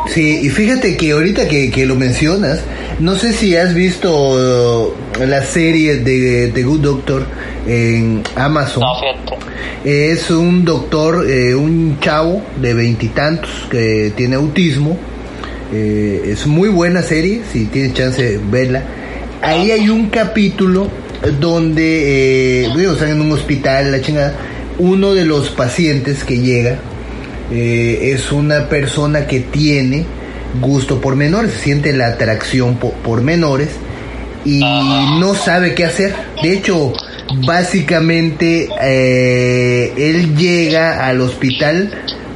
[0.09, 2.63] Sí, y fíjate que ahorita que, que lo mencionas,
[2.99, 4.93] no sé si has visto uh,
[5.27, 7.27] la serie de The Good Doctor
[7.67, 8.83] en Amazon.
[8.83, 9.39] No, fíjate.
[9.85, 14.99] Es un doctor, eh, un chavo de veintitantos que tiene autismo.
[15.77, 18.85] Eh, es muy buena serie, si tienes chance de verla.
[19.43, 20.89] Ahí hay un capítulo
[21.41, 24.37] donde, eh, están en un hospital, la chingada.
[24.79, 26.79] Uno de los pacientes que llega
[27.51, 30.07] eh, es una persona que tiene
[30.61, 33.71] gusto por menores, siente la atracción por, menores
[34.45, 36.15] y no sabe qué hacer.
[36.41, 36.93] De hecho,
[37.45, 41.91] básicamente eh, él llega al hospital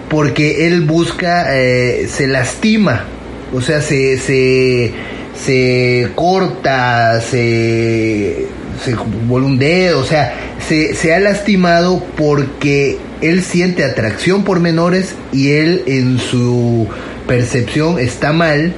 [0.08, 3.04] porque él busca, eh, se lastima,
[3.52, 4.92] o sea, se, se,
[5.34, 8.46] se corta, se,
[8.84, 8.94] se
[9.26, 10.34] vuelve un dedo, o sea,
[10.66, 16.86] se, se ha lastimado porque él siente atracción por menores y él en su
[17.26, 18.74] percepción está mal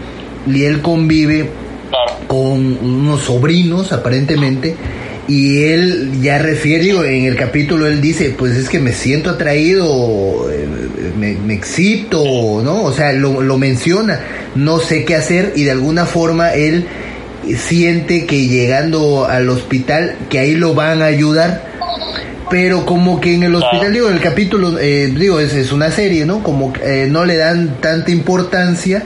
[0.47, 1.51] y él convive
[2.27, 4.77] con unos sobrinos aparentemente
[5.31, 10.51] y él ya refiere, en el capítulo él dice, pues es que me siento atraído,
[10.51, 10.67] eh,
[11.17, 12.83] me, me excito, ¿no?
[12.83, 14.19] O sea, lo, lo menciona,
[14.57, 16.85] no sé qué hacer y de alguna forma él
[17.57, 21.65] siente que llegando al hospital, que ahí lo van a ayudar,
[22.51, 25.93] pero como que en el hospital, digo, en el capítulo, eh, digo, es, es, una
[25.93, 26.43] serie, ¿no?
[26.43, 29.05] Como eh, no le dan tanta importancia,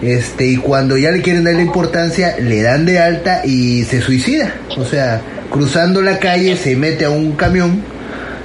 [0.00, 4.00] este, y cuando ya le quieren dar la importancia, le dan de alta y se
[4.00, 4.54] suicida.
[4.78, 5.20] O sea,
[5.50, 7.82] cruzando la calle se mete a un camión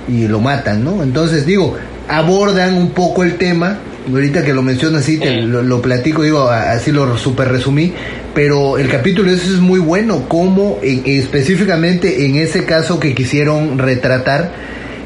[0.08, 1.04] y lo matan, ¿no?
[1.04, 1.76] Entonces, digo,
[2.08, 3.80] abordan un poco el tema,
[4.12, 7.94] ahorita que lo menciono así, te lo, platico, digo, así lo super resumí,
[8.34, 14.52] pero el capítulo ese es muy bueno, como específicamente en ese caso que quisieron retratar,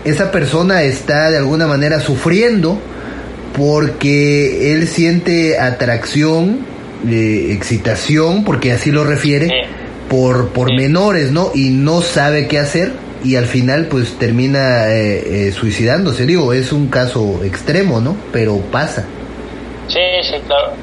[0.06, 2.80] esa persona está de alguna manera sufriendo
[3.56, 6.60] porque él siente atracción,
[7.08, 9.50] eh, excitación, porque así lo refiere,
[10.10, 11.52] por, por menores, ¿no?
[11.54, 12.94] Y no sabe qué hacer
[13.24, 16.26] y al final pues termina eh, eh, suicidándose.
[16.26, 18.16] Digo, es un caso extremo, ¿no?
[18.32, 19.06] Pero pasa.
[19.88, 20.74] Sí, sí, claro.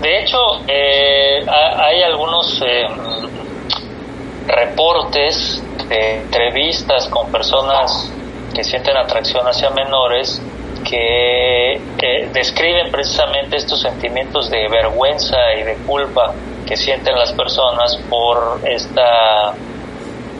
[0.00, 2.62] De hecho, eh, hay algunos
[4.46, 8.12] reportes de entrevistas con personas
[8.54, 10.40] que sienten atracción hacia menores
[10.88, 11.80] que
[12.32, 16.32] describen precisamente estos sentimientos de vergüenza y de culpa
[16.66, 19.54] que sienten las personas por esta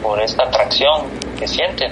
[0.01, 1.03] por esta atracción
[1.39, 1.91] que sienten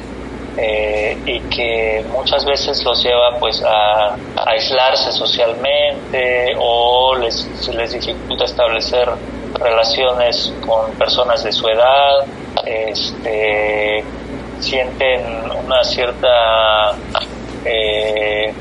[0.57, 4.15] eh, y que muchas veces los lleva pues a,
[4.45, 9.09] aislarse socialmente o les, les dificulta establecer
[9.59, 12.25] relaciones con personas de su edad,
[12.65, 14.03] este,
[14.59, 16.93] sienten una cierta
[17.65, 18.53] eh,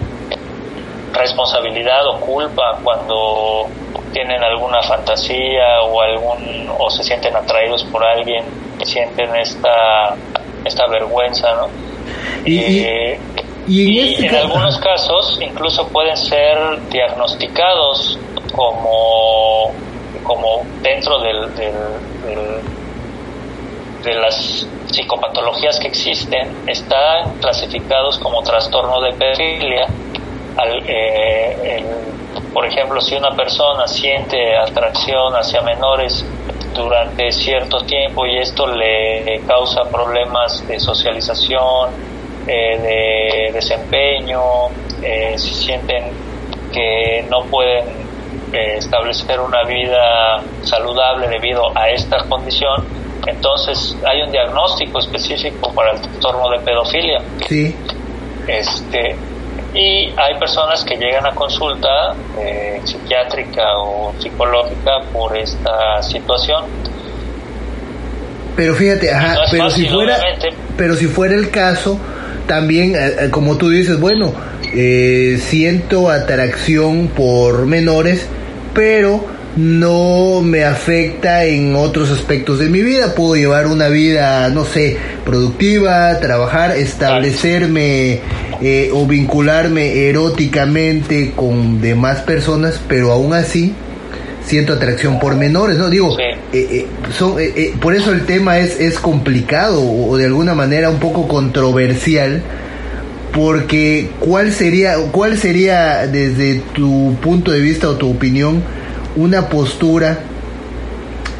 [1.12, 3.68] responsabilidad o culpa cuando
[4.14, 8.44] tienen alguna fantasía o algún o se sienten atraídos por alguien
[8.84, 10.14] sienten esta
[10.64, 11.68] esta vergüenza no
[12.44, 13.18] y, eh,
[13.66, 16.56] este en, algunos casos incluso pueden ser
[16.90, 18.18] diagnosticados
[18.54, 19.72] como
[20.22, 21.74] como dentro del, del,
[24.04, 29.86] de las psicopatologías que existen están clasificados como trastorno de pedofilia
[30.86, 31.84] eh,
[32.54, 36.24] por ejemplo, si una persona siente atracción hacia menores
[36.72, 41.90] durante cierto tiempo y esto le causa problemas de socialización,
[42.46, 44.68] eh, de desempeño,
[45.02, 46.12] eh, si sienten
[46.72, 47.86] que no pueden
[48.52, 52.84] eh, establecer una vida saludable debido a esta condición,
[53.26, 57.20] entonces hay un diagnóstico específico para el trastorno de pedofilia.
[57.48, 57.74] Sí.
[58.46, 59.16] Este,
[59.74, 66.64] y hay personas que llegan a consulta eh, psiquiátrica o psicológica por esta situación.
[68.56, 70.16] Pero fíjate, ajá, pero si fuera,
[70.76, 71.98] pero si fuera el caso,
[72.46, 74.32] también, eh, eh, como tú dices, bueno,
[75.38, 78.28] siento atracción por menores,
[78.74, 79.24] pero
[79.56, 83.14] no me afecta en otros aspectos de mi vida.
[83.14, 88.20] Puedo llevar una vida, no sé, productiva, trabajar, establecerme
[88.60, 93.72] eh, o vincularme eróticamente con demás personas, pero aún así
[94.44, 95.88] siento atracción por menores, ¿no?
[95.88, 96.86] Digo, eh, eh,
[97.16, 97.36] son,
[97.80, 102.42] por eso el tema es, es complicado o de alguna manera un poco controversial
[103.32, 108.62] porque ¿cuál sería, cuál sería desde tu punto de vista o tu opinión
[109.16, 110.20] una postura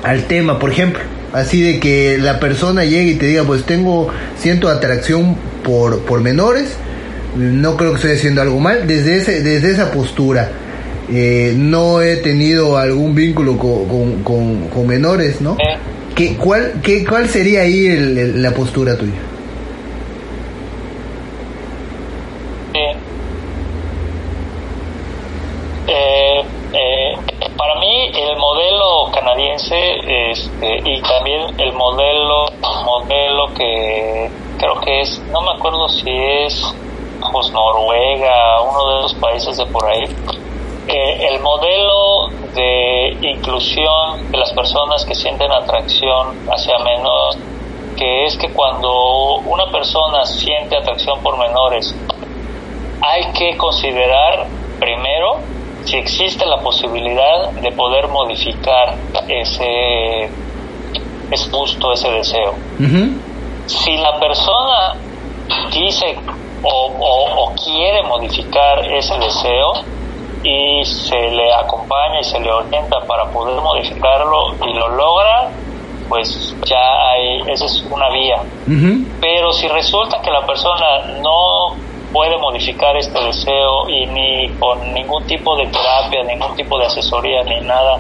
[0.02, 1.00] al tema, por ejemplo,
[1.32, 4.08] así de que la persona llegue y te diga, pues tengo,
[4.38, 6.76] siento atracción por, por menores,
[7.36, 10.50] no creo que estoy haciendo algo mal, desde, ese, desde esa postura,
[11.10, 15.56] eh, no he tenido algún vínculo con, con, con, menores, ¿no?
[16.14, 17.88] ¿Qué, cuál, qué, ¿Cuál sería ahí
[18.36, 19.34] la postura tuya?
[30.85, 32.47] Y también el modelo,
[32.85, 36.74] modelo que creo que es, no me acuerdo si es
[37.32, 40.05] pues, Noruega, uno de los países de por ahí,
[40.89, 47.39] eh, el modelo de inclusión de las personas que sienten atracción hacia menores,
[47.97, 51.95] que es que cuando una persona siente atracción por menores,
[53.01, 54.47] hay que considerar
[54.78, 55.41] primero
[55.85, 58.95] si existe la posibilidad de poder modificar
[59.28, 60.30] ese,
[61.35, 62.55] ese gusto, ese deseo.
[63.66, 64.95] Si la persona
[65.72, 66.16] dice
[66.62, 69.72] o, quiere modificar ese deseo
[70.43, 75.51] y se le acompaña y se le orienta para poder modificarlo y lo logra,
[76.09, 78.43] pues ya hay, esa es una vía.
[79.20, 81.76] Pero si resulta que la persona no
[82.14, 87.42] puede modificar este deseo y ni con ningún tipo de terapia, ningún tipo de asesoría
[87.42, 87.98] ni nada,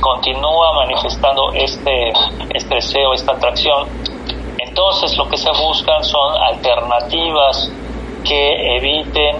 [0.00, 2.12] continúa manifestando este,
[2.54, 3.88] este deseo, esta atracción.
[4.58, 7.68] Entonces lo que se buscan son alternativas
[8.24, 9.38] que eviten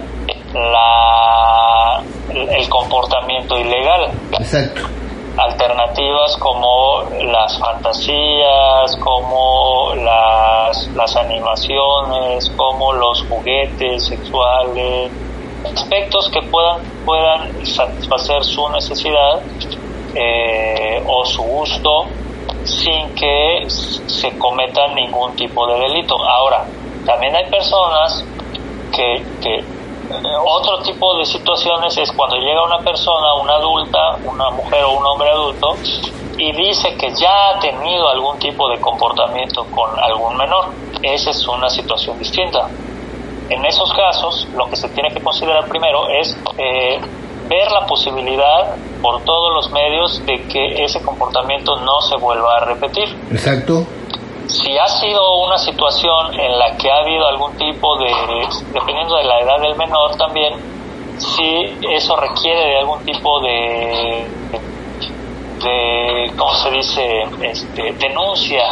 [0.53, 4.11] la, el comportamiento ilegal.
[4.33, 5.02] Exacto
[5.37, 15.11] alternativas como las fantasías, como las, las animaciones, como los juguetes sexuales,
[15.73, 19.41] aspectos que puedan, puedan satisfacer su necesidad
[20.15, 22.05] eh, o su gusto
[22.63, 26.15] sin que se cometa ningún tipo de delito.
[26.23, 26.65] Ahora,
[27.05, 28.23] también hay personas
[28.95, 29.63] que, que
[30.45, 35.05] otro tipo de situaciones es cuando llega una persona, una adulta, una mujer o un
[35.05, 35.75] hombre adulto,
[36.37, 40.65] y dice que ya ha tenido algún tipo de comportamiento con algún menor.
[41.01, 42.69] Esa es una situación distinta.
[43.49, 46.99] En esos casos, lo que se tiene que considerar primero es eh,
[47.47, 52.65] ver la posibilidad por todos los medios de que ese comportamiento no se vuelva a
[52.65, 53.09] repetir.
[53.31, 53.85] Exacto
[54.53, 58.13] si ha sido una situación en la que ha habido algún tipo de,
[58.71, 60.53] dependiendo de la edad del menor también,
[61.17, 64.25] si eso requiere de algún tipo de,
[65.63, 68.63] de ¿cómo se dice?, este, denuncia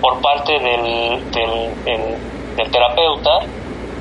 [0.00, 3.38] por parte del, del, terapeuta,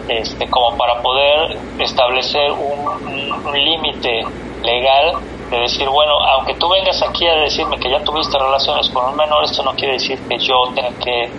[0.09, 4.23] este, como para poder establecer un, un límite
[4.63, 5.17] legal
[5.49, 9.15] de decir, bueno, aunque tú vengas aquí a decirme que ya tuviste relaciones con un
[9.15, 11.29] menor, esto no quiere decir que yo tenga que,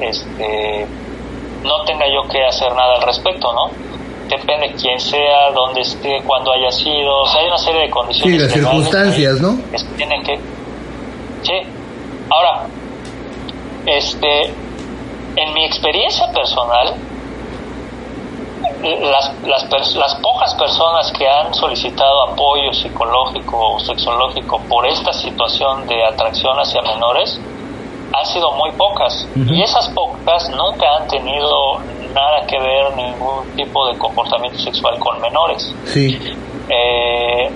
[0.00, 0.86] este,
[1.62, 3.70] no tenga yo que hacer nada al respecto, ¿no?
[4.28, 8.34] Depende quién sea, dónde esté, cuándo haya sido, o sea, hay una serie de condiciones.
[8.34, 9.56] Sí, las circunstancias, ¿no?
[9.70, 10.36] Que tienen que,
[11.42, 11.54] sí.
[12.30, 12.66] Ahora,
[13.86, 14.44] este,
[15.36, 16.94] en mi experiencia personal,
[18.82, 25.86] las, las, las, pocas personas que han solicitado apoyo psicológico o sexológico por esta situación
[25.86, 27.40] de atracción hacia menores
[28.12, 31.78] han sido muy pocas y esas pocas nunca han tenido
[32.12, 35.74] nada que ver ningún tipo de comportamiento sexual con menores.
[35.86, 36.18] Sí.
[36.68, 37.50] Eh,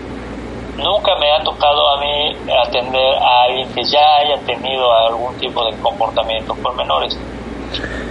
[0.79, 5.65] nunca me ha tocado a mí atender a alguien que ya haya tenido algún tipo
[5.65, 7.19] de comportamiento con menores.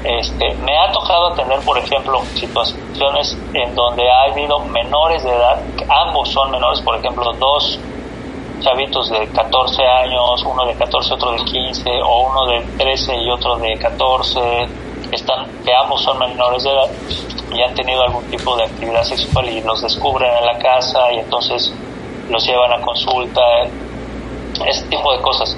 [0.04, 5.60] Este, me ha tocado atender, por ejemplo, situaciones en donde ha habido menores de edad,
[5.90, 7.80] ambos son menores, por ejemplo, dos
[8.62, 13.30] chavitos de 14 años, uno de 14, otro de 15, o uno de 13 y
[13.30, 14.68] otro de 14,
[15.12, 16.90] están, que ambos son menores de edad
[17.52, 21.20] y han tenido algún tipo de actividad sexual y los descubren en la casa y
[21.20, 21.74] entonces
[22.30, 23.42] los llevan a consulta,
[24.68, 25.58] ese tipo de cosas.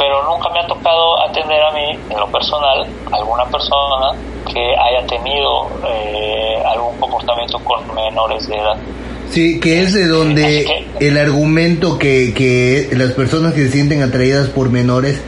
[0.00, 4.16] Pero nunca me ha tocado atender a mí, en lo personal, alguna persona
[4.50, 8.76] que haya tenido eh, algún comportamiento con menores de edad.
[9.28, 14.48] Sí, que es de donde el argumento que, que las personas que se sienten atraídas
[14.48, 15.20] por menores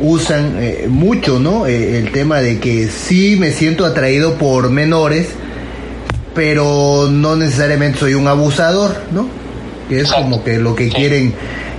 [0.00, 1.66] usan eh, mucho, ¿no?
[1.66, 5.30] Eh, el tema de que sí me siento atraído por menores,
[6.32, 9.26] pero no necesariamente soy un abusador, ¿no?
[9.88, 11.34] Que es como que lo que quieren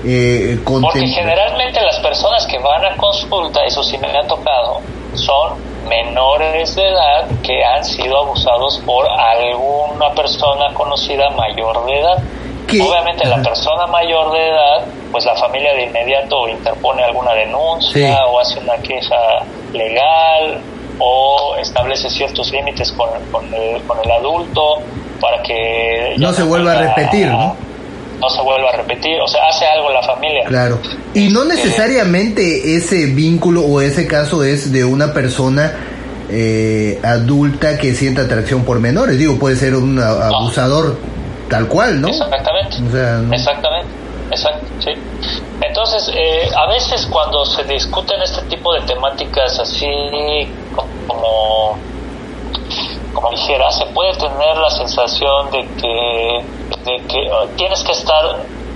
[0.10, 4.80] eh, Porque generalmente las personas que van a consulta, eso sí me ha tocado,
[5.16, 5.58] son
[5.89, 12.24] menores de edad que han sido abusados por alguna persona conocida mayor de edad.
[12.70, 18.39] Obviamente la persona mayor de edad, pues la familia de inmediato interpone alguna denuncia o
[18.39, 19.43] hace una queja
[19.74, 20.62] legal
[20.99, 24.82] o establece ciertos límites con, con, el, con el adulto
[25.22, 26.16] para que...
[26.18, 27.55] No se vuelva a repetir, ¿no?
[28.20, 30.45] No se vuelva a repetir, o sea, hace algo la familia.
[30.47, 30.80] Claro.
[31.13, 35.74] Y no este, necesariamente ese vínculo o ese caso es de una persona
[36.30, 39.18] eh, adulta que sienta atracción por menores.
[39.18, 40.97] Digo, puede ser un abusador
[41.49, 42.09] tal cual, ¿no?
[42.09, 42.78] Exactamente.
[43.36, 43.89] Exactamente.
[44.30, 44.91] Exacto, sí.
[45.61, 49.88] Entonces, eh, a veces cuando se discuten este tipo de temáticas así
[51.07, 51.78] como
[53.18, 56.45] como dijera, se puede tener la sensación de que,
[56.88, 58.23] de que tienes que estar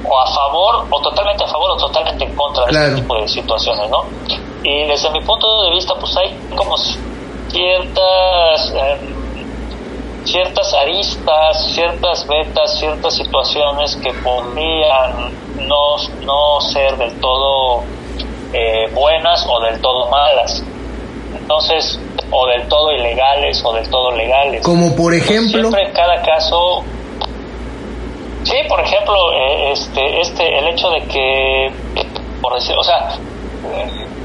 [0.03, 3.27] o a favor, o totalmente a favor, o totalmente en contra de este tipo de
[3.27, 4.03] situaciones, ¿no?
[4.63, 12.79] Y desde mi punto de vista, pues hay como ciertas, em, ciertas aristas, ciertas vetas,
[12.79, 15.31] ciertas situaciones que podrían
[15.67, 17.83] no, no ser del todo
[18.53, 20.63] eh, buenas o del todo malas.
[21.37, 21.99] Entonces,
[22.31, 24.63] o del todo ilegales o del todo legales.
[24.63, 25.59] Como por ejemplo.
[25.59, 26.83] Siempre en cada caso.
[28.43, 31.71] Sí, por ejemplo, eh, este, este, el hecho de que,
[32.41, 33.17] por decir, o sea,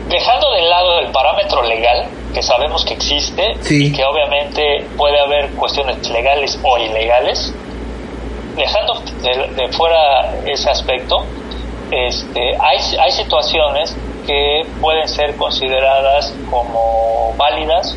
[0.09, 5.51] dejando de lado el parámetro legal, que sabemos que existe y que obviamente puede haber
[5.53, 7.53] cuestiones legales o ilegales,
[8.57, 11.25] dejando de, fuera ese aspecto,
[11.91, 13.97] este, hay, hay situaciones
[14.27, 17.97] que pueden ser consideradas como válidas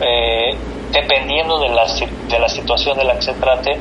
[0.00, 0.56] eh,
[0.92, 1.86] dependiendo de la,
[2.28, 3.78] de la situación de la que se trate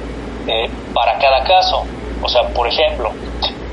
[0.48, 1.84] eh, para cada caso.
[2.22, 3.12] O sea, por ejemplo,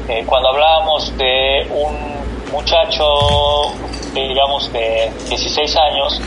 [0.09, 2.19] eh, cuando hablábamos de un
[2.53, 3.73] muchacho,
[4.15, 6.21] digamos, de 16 años,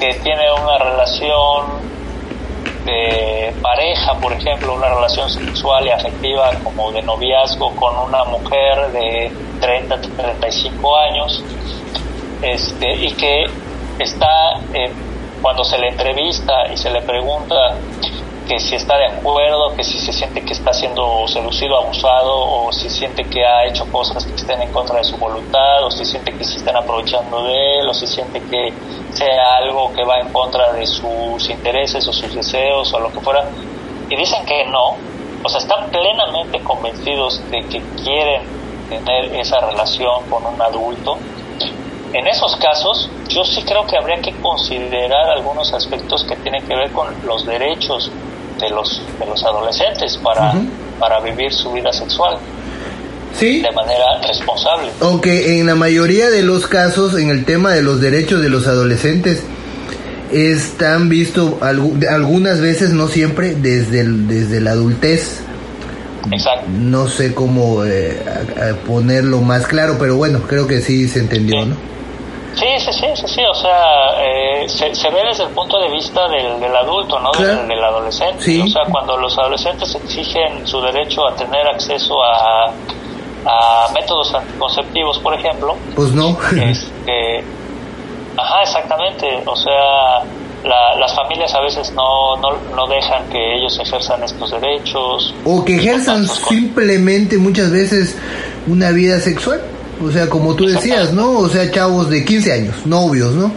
[0.00, 1.90] que tiene una relación
[2.84, 8.90] de pareja, por ejemplo, una relación sexual y afectiva como de noviazgo con una mujer
[8.92, 9.30] de
[9.60, 11.44] 30, 35 años,
[12.42, 13.44] este, y que
[13.98, 14.90] está, eh,
[15.42, 17.76] cuando se le entrevista y se le pregunta
[18.50, 22.72] que si está de acuerdo, que si se siente que está siendo seducido, abusado, o
[22.72, 26.04] si siente que ha hecho cosas que estén en contra de su voluntad, o si
[26.04, 28.72] siente que se están aprovechando de él, o si siente que
[29.12, 33.20] sea algo que va en contra de sus intereses o sus deseos o lo que
[33.20, 33.44] fuera,
[34.08, 34.96] y dicen que no,
[35.44, 38.42] o sea, están plenamente convencidos de que quieren
[38.88, 41.18] tener esa relación con un adulto,
[42.12, 46.74] en esos casos yo sí creo que habría que considerar algunos aspectos que tienen que
[46.74, 48.10] ver con los derechos
[48.60, 50.54] de los, de los adolescentes para,
[50.98, 52.38] para vivir su vida sexual.
[53.38, 53.60] Sí.
[53.60, 54.90] De manera responsable.
[55.00, 58.66] Aunque en la mayoría de los casos, en el tema de los derechos de los
[58.66, 59.42] adolescentes,
[60.32, 65.40] están visto algunas veces, no siempre, desde, desde la adultez.
[66.30, 66.66] Exacto.
[66.70, 68.20] No sé cómo eh,
[68.86, 71.76] ponerlo más claro, pero bueno, creo que sí se entendió, ¿no?
[72.80, 73.82] Sí, sí, sí, sí, sí, o sea,
[74.18, 77.30] eh, se, se, ve desde el punto de vista del, del adulto, ¿no?
[77.32, 78.62] Del, adolescente.
[78.62, 82.72] O sea, cuando los adolescentes exigen su derecho a tener acceso a,
[83.44, 85.76] a métodos anticonceptivos, por ejemplo.
[85.94, 86.36] Pues no.
[86.52, 87.44] Este,
[88.36, 89.42] ajá, exactamente.
[89.46, 90.22] O sea,
[90.64, 95.34] la, las familias a veces no, no, no, dejan que ellos ejerzan estos derechos.
[95.44, 98.16] O que ejerzan simplemente muchas veces
[98.66, 99.60] una vida sexual.
[100.02, 101.38] O sea, como tú decías, ¿no?
[101.38, 103.52] O sea, chavos de 15 años, novios, ¿no?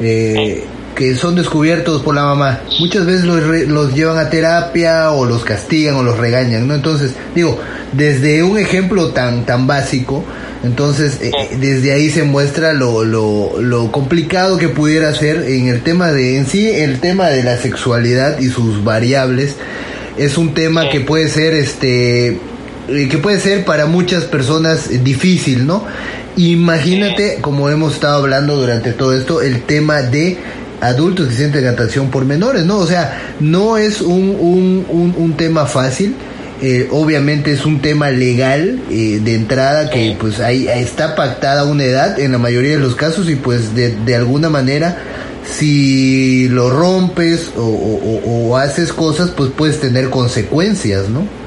[0.00, 5.24] Eh, que son descubiertos por la mamá, muchas veces los, los llevan a terapia o
[5.24, 6.74] los castigan o los regañan, ¿no?
[6.74, 7.58] Entonces, digo,
[7.92, 10.24] desde un ejemplo tan, tan básico,
[10.62, 15.82] entonces eh, desde ahí se muestra lo, lo, lo complicado que pudiera ser en el
[15.82, 19.56] tema de, en sí, el tema de la sexualidad y sus variables,
[20.18, 22.38] es un tema que puede ser, este,
[22.88, 25.84] eh, que puede ser para muchas personas difícil, ¿no?
[26.36, 30.38] Imagínate, como hemos estado hablando durante todo esto, el tema de
[30.80, 32.78] adultos que sienten atracción por menores, ¿no?
[32.78, 36.14] O sea, no es un, un, un, tema fácil.
[36.62, 41.84] Eh, obviamente es un tema legal eh, de entrada que pues ahí está pactada una
[41.84, 44.98] edad en la mayoría de los casos y pues de, de alguna manera
[45.50, 51.39] si lo rompes o, o, o, haces cosas pues puedes tener consecuencias, ¿no?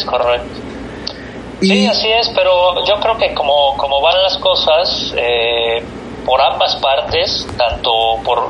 [0.00, 0.48] Es correcto.
[1.60, 5.84] Sí, así es, pero yo creo que como, como van las cosas, eh,
[6.24, 8.48] por ambas partes, tanto por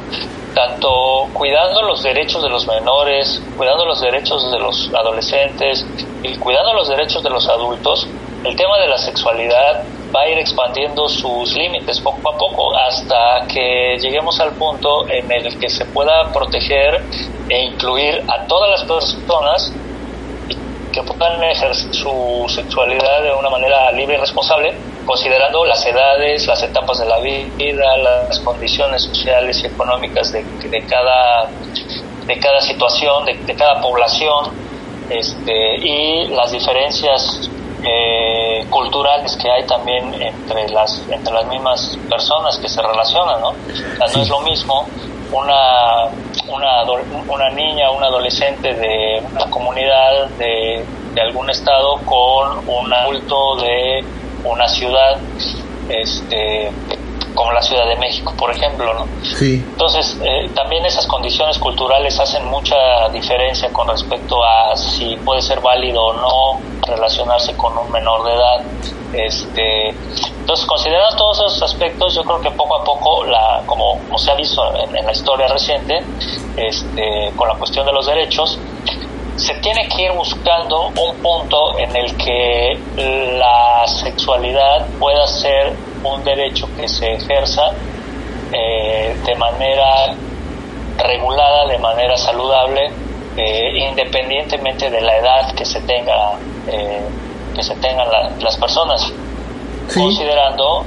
[0.54, 5.84] tanto cuidando los derechos de los menores, cuidando los derechos de los adolescentes
[6.22, 8.06] y cuidando los derechos de los adultos,
[8.44, 9.82] el tema de la sexualidad
[10.14, 15.30] va a ir expandiendo sus límites poco a poco hasta que lleguemos al punto en
[15.30, 17.02] el que se pueda proteger
[17.48, 19.72] e incluir a todas las personas
[20.92, 26.62] que puedan ejercer su sexualidad de una manera libre y responsable, considerando las edades, las
[26.62, 31.48] etapas de la vida, las condiciones sociales y económicas de, de cada,
[32.26, 34.52] de cada situación, de, cada población,
[35.08, 37.48] este, y las diferencias
[37.82, 43.52] eh, culturales que hay también entre las entre las mismas personas que se relacionan, ¿no?
[43.52, 44.86] no es lo mismo
[45.32, 46.06] una,
[46.48, 46.82] una,
[47.28, 50.84] una niña, un adolescente de una comunidad de,
[51.14, 54.04] de algún estado con un adulto de
[54.44, 55.18] una ciudad,
[55.88, 56.70] este,
[57.34, 59.06] como la Ciudad de México, por ejemplo, ¿no?
[59.22, 59.64] Sí.
[59.72, 65.60] Entonces, eh, también esas condiciones culturales hacen mucha diferencia con respecto a si puede ser
[65.60, 68.64] válido o no relacionarse con un menor de edad.
[69.12, 69.88] Este,
[70.40, 74.30] entonces, considerando todos esos aspectos, yo creo que poco a poco, la, como, como se
[74.30, 75.98] ha visto en, en la historia reciente,
[76.56, 78.58] este, con la cuestión de los derechos,
[79.40, 82.78] se tiene que ir buscando un punto en el que
[83.38, 85.72] la sexualidad pueda ser
[86.04, 87.72] un derecho que se ejerza
[88.52, 90.14] eh, de manera
[90.98, 92.90] regulada, de manera saludable,
[93.36, 96.32] eh, independientemente de la edad que se tenga
[96.66, 97.00] eh,
[97.54, 98.06] que se tengan
[98.40, 99.12] las personas,
[99.92, 100.84] considerando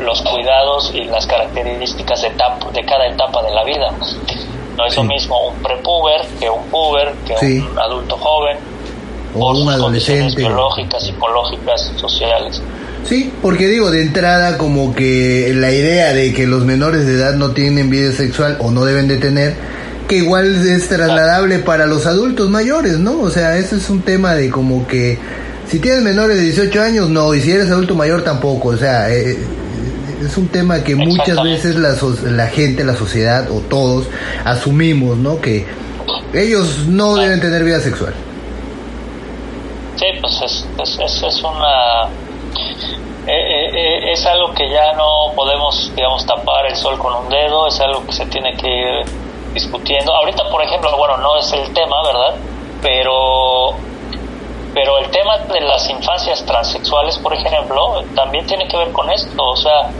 [0.00, 2.30] los cuidados y las características de,
[2.72, 3.92] de cada etapa de la vida.
[4.76, 8.58] No es lo mismo un prepuber que un puber, que un adulto joven,
[9.38, 10.36] o un adolescente.
[10.36, 12.62] biológicas, psicológicas, sociales.
[13.08, 17.34] Sí, porque digo, de entrada como que la idea de que los menores de edad
[17.34, 19.54] no tienen vida sexual o no deben de tener,
[20.08, 23.20] que igual es trasladable para los adultos mayores, ¿no?
[23.20, 25.18] O sea, eso es un tema de como que
[25.68, 29.12] si tienes menores de 18 años, no, y si eres adulto mayor tampoco, o sea,
[29.12, 29.38] eh,
[30.24, 31.94] es un tema que muchas veces la,
[32.30, 34.06] la gente, la sociedad o todos
[34.44, 35.40] asumimos, ¿no?
[35.40, 35.64] Que
[36.34, 38.14] ellos no deben tener vida sexual.
[39.96, 42.10] Sí, pues es, es, es una
[43.26, 47.28] eh, eh, eh, es algo que ya no podemos, digamos, tapar el sol con un
[47.28, 49.04] dedo, es algo que se tiene que ir
[49.52, 50.14] discutiendo.
[50.14, 52.36] Ahorita, por ejemplo, bueno, no es el tema, ¿verdad?
[52.82, 53.70] Pero,
[54.74, 59.42] pero el tema de las infancias transexuales, por ejemplo, también tiene que ver con esto,
[59.42, 59.90] o sea,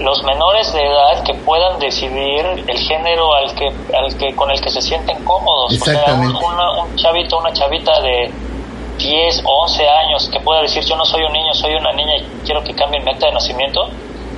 [0.00, 4.60] los menores de edad que puedan decidir el género al que, al que con el
[4.60, 5.80] que se sienten cómodos.
[5.80, 8.32] O sea, un, un chavito, una chavita de
[8.98, 12.16] 10 o 11 años que pueda decir yo no soy un niño, soy una niña
[12.16, 13.88] y quiero que cambie mi acta de nacimiento,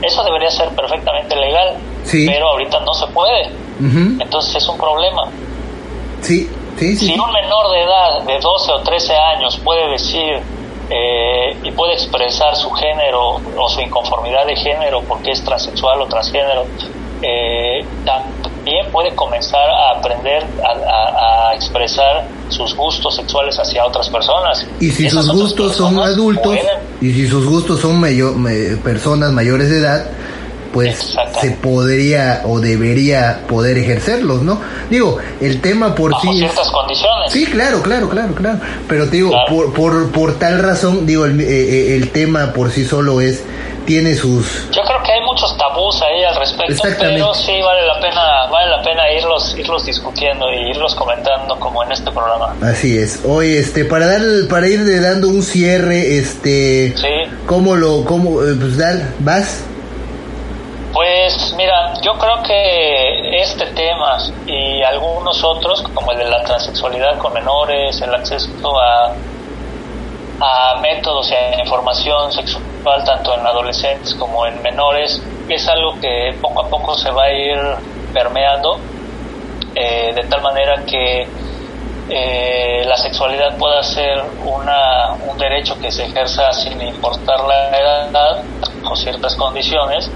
[0.03, 1.77] eso debería ser perfectamente legal,
[2.11, 3.51] pero ahorita no se puede.
[4.21, 5.29] Entonces es un problema.
[6.21, 6.49] Sí,
[6.79, 10.41] sí, Si un menor de edad de 12 o 13 años puede decir
[10.91, 16.07] eh, y puede expresar su género o su inconformidad de género porque es transexual o
[16.07, 16.67] transgénero,
[17.23, 17.85] eh,
[18.65, 24.67] también puede comenzar a aprender a, expresar sus gustos sexuales hacia otras personas.
[24.81, 26.57] Y si sus gustos son adultos,
[27.01, 28.35] y si sus gustos son mayor,
[28.83, 30.07] personas mayores de edad,
[30.73, 34.61] pues se podría o debería poder ejercerlos, ¿no?
[34.91, 36.29] Digo, el tema por sí...
[36.39, 37.33] ciertas condiciones.
[37.33, 38.59] Sí, claro, claro, claro, claro.
[38.89, 42.73] Pero te digo, por, por, por, tal razón, digo, el, eh, eh, el tema por
[42.73, 43.45] sí solo es
[43.85, 48.01] tiene sus yo creo que hay muchos tabús ahí al respecto pero sí vale la
[48.01, 52.55] pena vale la pena irlos irlos discutiendo y irlos comentando como en este programa.
[52.63, 53.21] Así es.
[53.25, 57.31] Hoy este para dar para ir dando un cierre este sí.
[57.47, 59.65] cómo lo cómo eh, pues dar vas
[60.93, 64.17] pues mira yo creo que este tema
[64.47, 68.49] y algunos otros, como el de la transexualidad con menores, el acceso
[68.79, 69.13] a,
[70.41, 76.37] a métodos y a información sexual tanto en adolescentes como en menores, es algo que
[76.41, 77.59] poco a poco se va a ir
[78.13, 78.79] permeando
[79.75, 81.27] eh, de tal manera que
[82.09, 88.43] eh, la sexualidad pueda ser una, un derecho que se ejerza sin importar la edad
[88.85, 90.11] o ciertas condiciones.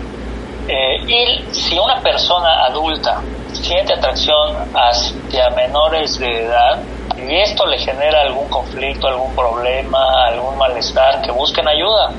[0.69, 3.23] Eh, y si una persona adulta
[3.53, 6.83] siente atracción hacia menores de edad
[7.17, 12.13] y esto le genera algún conflicto, algún problema, algún malestar, que busquen ayuda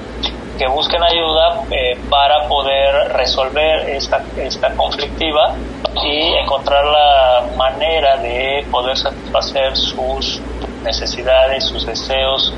[0.60, 5.56] que busquen ayuda eh, para poder resolver esta, esta conflictiva
[6.04, 10.42] y encontrar la manera de poder satisfacer sus
[10.84, 12.54] necesidades, sus deseos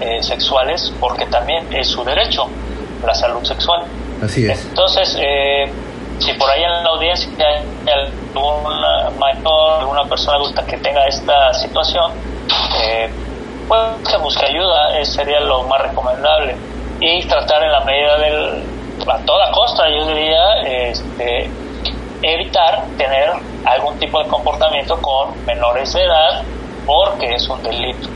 [0.00, 2.46] eh, sexuales, porque también es su derecho,
[3.04, 3.84] la salud sexual.
[4.22, 4.64] Así es.
[4.66, 5.70] Entonces, eh,
[6.18, 11.52] si por ahí en la audiencia hay alguna mayor, alguna persona adulta que tenga esta
[11.54, 12.12] situación,
[12.80, 13.10] eh,
[13.68, 16.56] pues que busque ayuda, sería lo más recomendable
[17.00, 18.62] y tratar en la medida del,
[19.08, 21.50] a toda costa, yo diría, este,
[22.22, 23.30] evitar tener
[23.64, 26.42] algún tipo de comportamiento con menores de edad
[26.86, 28.08] porque es un delito,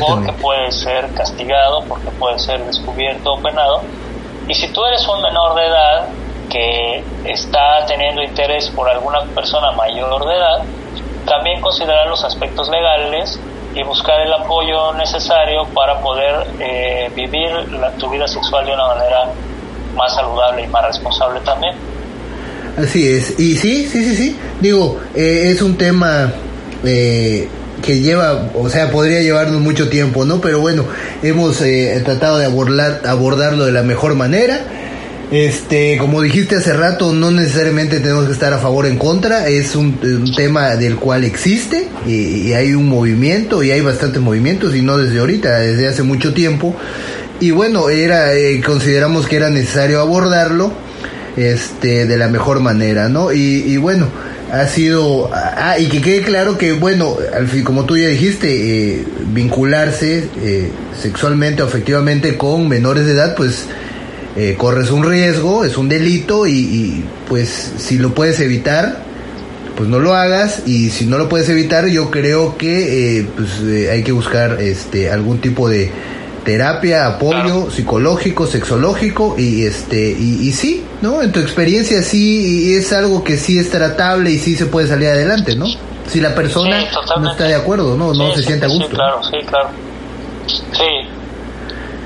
[0.00, 3.82] porque puede ser castigado, porque puede ser descubierto o penado.
[4.48, 6.08] Y si tú eres un menor de edad
[6.50, 10.62] que está teniendo interés por alguna persona mayor de edad,
[11.26, 13.38] también considerar los aspectos legales
[13.74, 18.86] y buscar el apoyo necesario para poder eh, vivir la, tu vida sexual de una
[18.88, 19.32] manera
[19.96, 21.74] más saludable y más responsable también.
[22.76, 26.32] Así es, y sí, sí, sí, sí, digo, eh, es un tema
[26.84, 27.48] eh,
[27.82, 30.40] que lleva, o sea, podría llevarnos mucho tiempo, ¿no?
[30.40, 30.86] Pero bueno,
[31.22, 31.58] hemos
[32.04, 34.64] tratado de abordar, abordarlo de la mejor manera
[35.32, 39.48] este, como dijiste hace rato, no necesariamente tenemos que estar a favor o en contra,
[39.48, 39.98] es un,
[40.36, 45.20] tema del cual existe y, hay un movimiento y hay bastantes movimientos y no desde
[45.20, 46.76] ahorita, desde hace mucho tiempo.
[47.40, 50.70] Y bueno, era, eh, consideramos que era necesario abordarlo
[51.38, 53.32] este, de la mejor manera, ¿no?
[53.32, 54.08] Y, bueno,
[54.52, 59.00] ha sido, ah, y que quede claro que, bueno, al fin, como tú ya dijiste,
[59.00, 60.70] eh, vincularse eh,
[61.00, 63.66] sexualmente o afectivamente con menores de edad, pues
[64.34, 69.02] eh, corres un riesgo, es un delito y, pues si lo puedes evitar,
[69.76, 73.60] pues no lo hagas y si no lo puedes evitar yo creo que eh, pues,
[73.62, 75.90] eh, hay que buscar este algún tipo de
[76.44, 81.20] terapia, apoyo psicológico, sexológico y este y, y, sí, ¿no?
[81.20, 85.08] En tu experiencia sí es algo que sí es tratable y sí se puede salir
[85.08, 85.66] adelante, ¿no?
[86.06, 86.84] Si la persona
[87.18, 88.86] no está de acuerdo, no, no se siente a gusto.
[88.86, 89.68] Sí, claro, sí, claro.
[90.46, 91.08] Sí,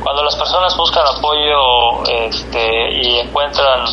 [0.02, 3.86] cuando las personas buscan apoyo este, y encuentran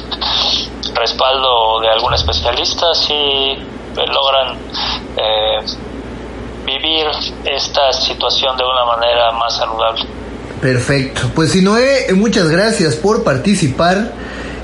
[0.95, 3.57] respaldo de algún especialista, sí eh,
[4.07, 4.57] logran
[5.17, 5.65] eh,
[6.65, 7.07] vivir
[7.45, 10.05] esta situación de una manera más saludable.
[10.61, 11.29] Perfecto.
[11.35, 14.13] Pues si Noé, muchas gracias por participar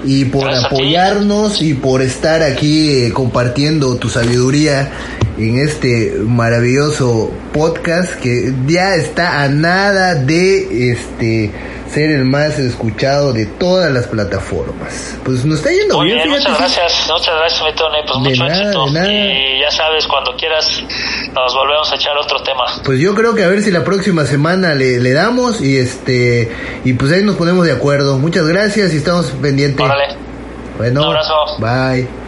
[0.04, 4.92] y por apoyarnos y por estar aquí eh, compartiendo tu sabiduría
[5.38, 11.52] en este maravilloso podcast que ya está a nada de este
[11.92, 15.18] ser el más escuchado de todas las plataformas.
[15.24, 16.30] Pues nos está yendo bien.
[16.30, 17.98] muchas gracias, muchas gracias, mi Tony.
[18.06, 18.88] Pues mucho éxito.
[19.10, 20.66] Y ya sabes, cuando quieras
[21.34, 22.66] nos volvemos a echar otro tema.
[22.84, 26.52] Pues yo creo que a ver si la próxima semana le, le damos y este
[26.84, 28.18] y pues ahí nos ponemos de acuerdo.
[28.18, 29.86] Muchas gracias y estamos pendientes.
[29.86, 30.16] Órale.
[30.78, 31.58] Bueno, Un abrazo.
[31.60, 32.19] Bye.